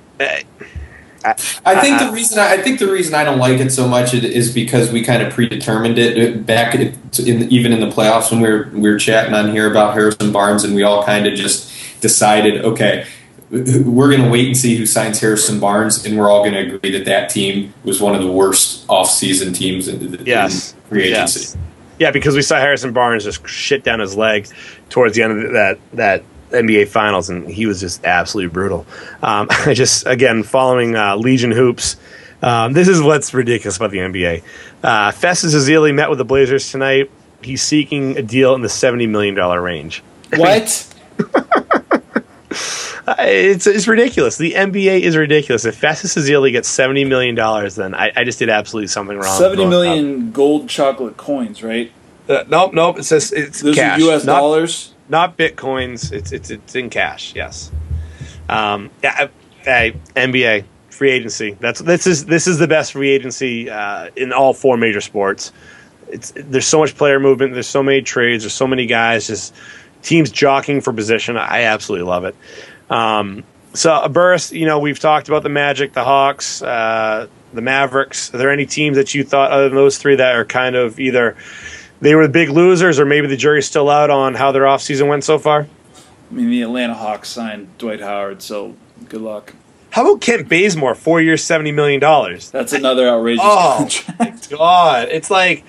[1.24, 4.12] I think the reason I, I think the reason I don't like it so much
[4.12, 6.98] is because we kind of predetermined it back in,
[7.50, 10.64] even in the playoffs when we were we were chatting on here about Harrison Barnes,
[10.64, 13.06] and we all kind of just decided, okay,
[13.54, 16.74] we're going to wait and see who signs Harrison Barnes, and we're all going to
[16.74, 20.72] agree that that team was one of the worst off-season teams in, the, yes.
[20.72, 21.40] in free agency.
[21.40, 21.56] Yes.
[21.98, 24.48] Yeah, because we saw Harrison Barnes just shit down his leg
[24.88, 28.86] towards the end of that that NBA Finals, and he was just absolutely brutal.
[29.22, 31.96] Um, I just again following uh, Legion hoops.
[32.42, 34.42] Um, this is what's ridiculous about the NBA.
[34.82, 37.10] Uh, Festus Ezeli met with the Blazers tonight.
[37.42, 40.02] He's seeking a deal in the seventy million dollar range.
[40.36, 40.92] What?
[43.06, 44.38] Uh, it's it's ridiculous.
[44.38, 45.66] The NBA is ridiculous.
[45.66, 49.38] If Festus Ezeli gets seventy million dollars, then I, I, just did absolutely something wrong.
[49.38, 51.92] Seventy million gold chocolate coins, right?
[52.28, 52.98] Uh, nope, nope.
[52.98, 53.98] It says it's Those cash.
[53.98, 54.24] are U.S.
[54.24, 54.94] Not- dollars.
[55.10, 56.12] not bitcoins.
[56.12, 57.34] It's it's it's in cash.
[57.34, 57.70] Yes.
[58.48, 59.28] Um, yeah.
[59.58, 61.56] Hey, NBA free agency.
[61.60, 65.52] That's this is this is the best free agency uh, in all four major sports.
[66.08, 67.52] It's there's so much player movement.
[67.52, 68.44] There's so many trades.
[68.44, 69.26] There's so many guys.
[69.26, 69.54] Just
[70.02, 71.36] teams jockeying for position.
[71.36, 72.36] I absolutely love it.
[72.94, 74.52] Um, so a burst.
[74.52, 78.32] You know, we've talked about the Magic, the Hawks, uh, the Mavericks.
[78.32, 81.00] Are there any teams that you thought other than those three that are kind of
[81.00, 81.36] either
[82.00, 85.08] they were the big losers, or maybe the jury's still out on how their offseason
[85.08, 85.66] went so far?
[86.30, 88.74] I mean, the Atlanta Hawks signed Dwight Howard, so
[89.08, 89.54] good luck.
[89.90, 92.50] How about Kent Bazemore, four years, seventy million dollars?
[92.50, 93.76] That's another outrageous Oh.
[93.78, 94.50] contract.
[94.50, 95.64] God, it's like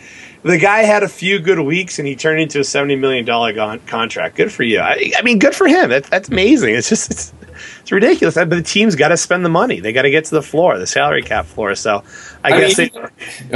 [0.45, 3.51] the guy had a few good weeks and he turned into a seventy million dollar
[3.51, 4.35] gon- contract.
[4.35, 4.79] Good for you.
[4.79, 5.89] I, I mean, good for him.
[5.89, 6.75] That, that's amazing.
[6.75, 7.33] It's just it's,
[7.81, 8.35] it's ridiculous.
[8.35, 9.79] But the team's got to spend the money.
[9.79, 11.73] They got to get to the floor, the salary cap floor.
[11.73, 12.03] So
[12.43, 12.99] I, I guess mean, they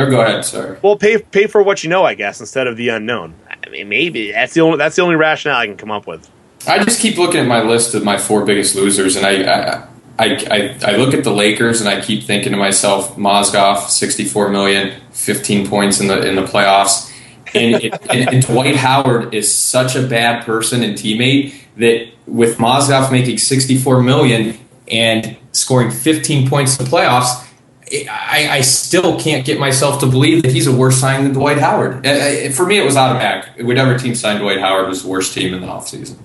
[0.01, 0.43] or oh, go ahead.
[0.43, 0.79] Sorry.
[0.81, 2.03] well pay pay for what you know.
[2.03, 3.35] I guess instead of the unknown.
[3.63, 6.27] I mean, maybe that's the only that's the only rationale I can come up with.
[6.67, 9.87] I just keep looking at my list of my four biggest losers, and I, I,
[10.19, 14.49] I, I, I look at the Lakers, and I keep thinking to myself, Mozgov, sixty-four
[14.49, 17.09] million, 15 points in the in the playoffs,
[17.55, 22.57] and, it, and, and Dwight Howard is such a bad person and teammate that with
[22.57, 24.57] Mozgov making sixty-four million
[24.91, 27.45] and scoring fifteen points in the playoffs.
[27.91, 31.57] I, I still can't get myself to believe that he's a worse sign than Dwight
[31.57, 32.05] Howard.
[32.53, 33.65] For me, it was automatic.
[33.65, 36.19] Whatever team signed Dwight Howard was the worst team in the offseason.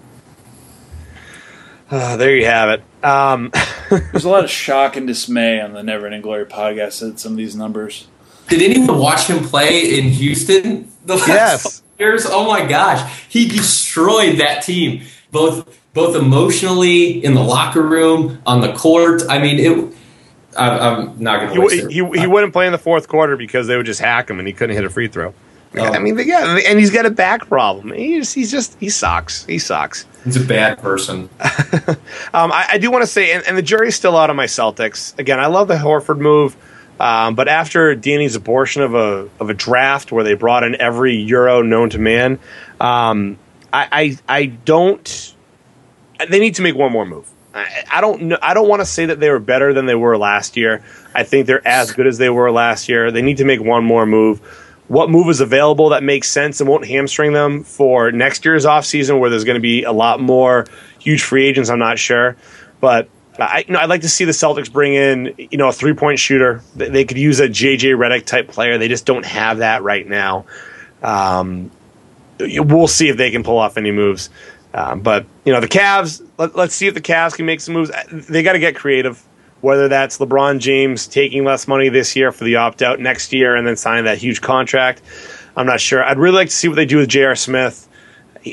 [1.90, 2.82] Uh, there you have it.
[3.04, 3.52] Um,
[3.90, 7.32] There's a lot of shock and dismay on the Never Ending Glory podcast at some
[7.32, 8.06] of these numbers.
[8.48, 11.82] Did anyone watch him play in Houston the last Yes.
[11.98, 12.26] years?
[12.28, 18.60] Oh my gosh, he destroyed that team both both emotionally in the locker room, on
[18.60, 19.22] the court.
[19.28, 19.94] I mean, it.
[20.56, 21.88] I, I'm not going to.
[21.88, 24.38] he, he, he wouldn't play in the fourth quarter because they would just hack him
[24.38, 25.34] and he couldn't hit a free throw.
[25.76, 25.92] Oh.
[25.92, 27.92] I mean, yeah, and he's got a back problem.
[27.92, 29.44] He's, he's just he sucks.
[29.44, 30.06] He sucks.
[30.24, 31.28] He's a bad person.
[32.32, 34.46] Um, I, I do want to say, and, and the jury's still out on my
[34.46, 35.16] Celtics.
[35.20, 36.56] Again, I love the Horford move,
[36.98, 41.14] um, but after Danny's abortion of a of a draft where they brought in every
[41.16, 42.40] Euro known to man,
[42.80, 43.38] um,
[43.72, 45.34] I, I I don't.
[46.28, 47.30] They need to make one more move.
[47.54, 48.38] I, I don't know.
[48.42, 50.84] I don't want to say that they were better than they were last year.
[51.14, 53.12] I think they're as good as they were last year.
[53.12, 54.40] They need to make one more move.
[54.88, 59.18] What move is available that makes sense and won't hamstring them for next year's offseason
[59.18, 60.66] where there's going to be a lot more
[60.98, 61.70] huge free agents?
[61.70, 62.36] I'm not sure.
[62.80, 63.08] But
[63.38, 65.94] I, you know, I'd like to see the Celtics bring in, you know, a three
[65.94, 66.62] point shooter.
[66.76, 68.76] They, could use a JJ Redick type player.
[68.76, 70.44] They just don't have that right now.
[71.02, 71.70] Um,
[72.38, 74.30] we'll see if they can pull off any moves.
[74.74, 76.26] Um, but you know, the Cavs.
[76.36, 77.90] Let, let's see if the Cavs can make some moves.
[78.12, 79.22] They got to get creative.
[79.64, 83.56] Whether that's LeBron James taking less money this year for the opt out next year
[83.56, 85.00] and then signing that huge contract,
[85.56, 86.04] I'm not sure.
[86.04, 87.34] I'd really like to see what they do with J.R.
[87.34, 87.88] Smith.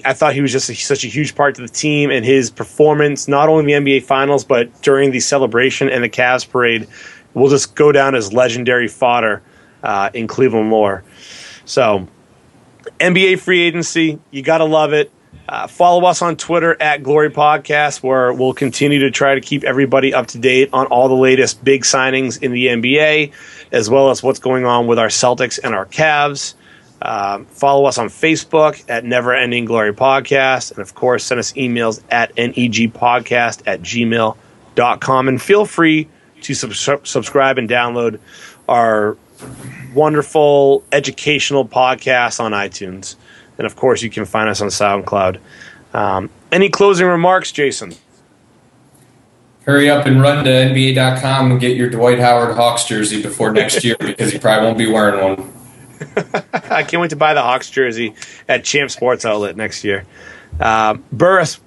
[0.05, 2.49] I thought he was just a, such a huge part to the team and his
[2.49, 6.88] performance, not only in the NBA Finals but during the celebration and the Cavs parade,
[7.33, 9.41] will just go down as legendary fodder
[9.83, 11.03] uh, in Cleveland lore.
[11.65, 12.07] So
[13.01, 15.11] NBA free agency, you got to love it.
[15.52, 19.65] Uh, follow us on Twitter at Glory Podcast, where we'll continue to try to keep
[19.65, 23.34] everybody up to date on all the latest big signings in the NBA,
[23.73, 26.53] as well as what's going on with our Celtics and our Cavs.
[27.02, 30.72] Um, follow us on Facebook at Never Ending Glory Podcast.
[30.72, 35.28] And of course, send us emails at negpodcast at gmail.com.
[35.28, 36.07] And feel free
[36.44, 38.19] to sub- subscribe and download
[38.69, 39.18] our
[39.94, 43.15] wonderful educational podcast on iTunes.
[43.61, 45.38] And of course, you can find us on SoundCloud.
[45.93, 47.93] Um, any closing remarks, Jason?
[49.65, 53.83] Hurry up and run to NBA.com and get your Dwight Howard Hawks jersey before next
[53.83, 55.53] year because you probably won't be wearing one.
[56.71, 58.15] I can't wait to buy the Hawks jersey
[58.49, 60.07] at Champ Sports Outlet next year.
[60.59, 61.59] Uh, Burris,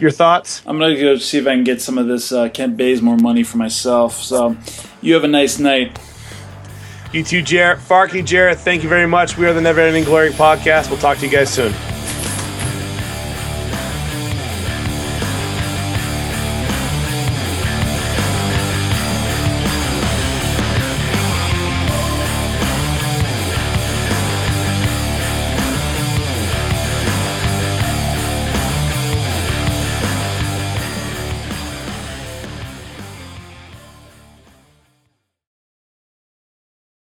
[0.00, 0.62] your thoughts?
[0.64, 3.42] I'm gonna go see if I can get some of this uh, Kent Bazemore money
[3.42, 4.14] for myself.
[4.14, 4.56] So,
[5.02, 5.98] you have a nice night.
[7.12, 7.78] You too, Jarrett.
[7.78, 9.36] Farky, Jarrett, thank you very much.
[9.36, 10.88] We are the Never Ending Glory podcast.
[10.88, 11.72] We'll talk to you guys soon.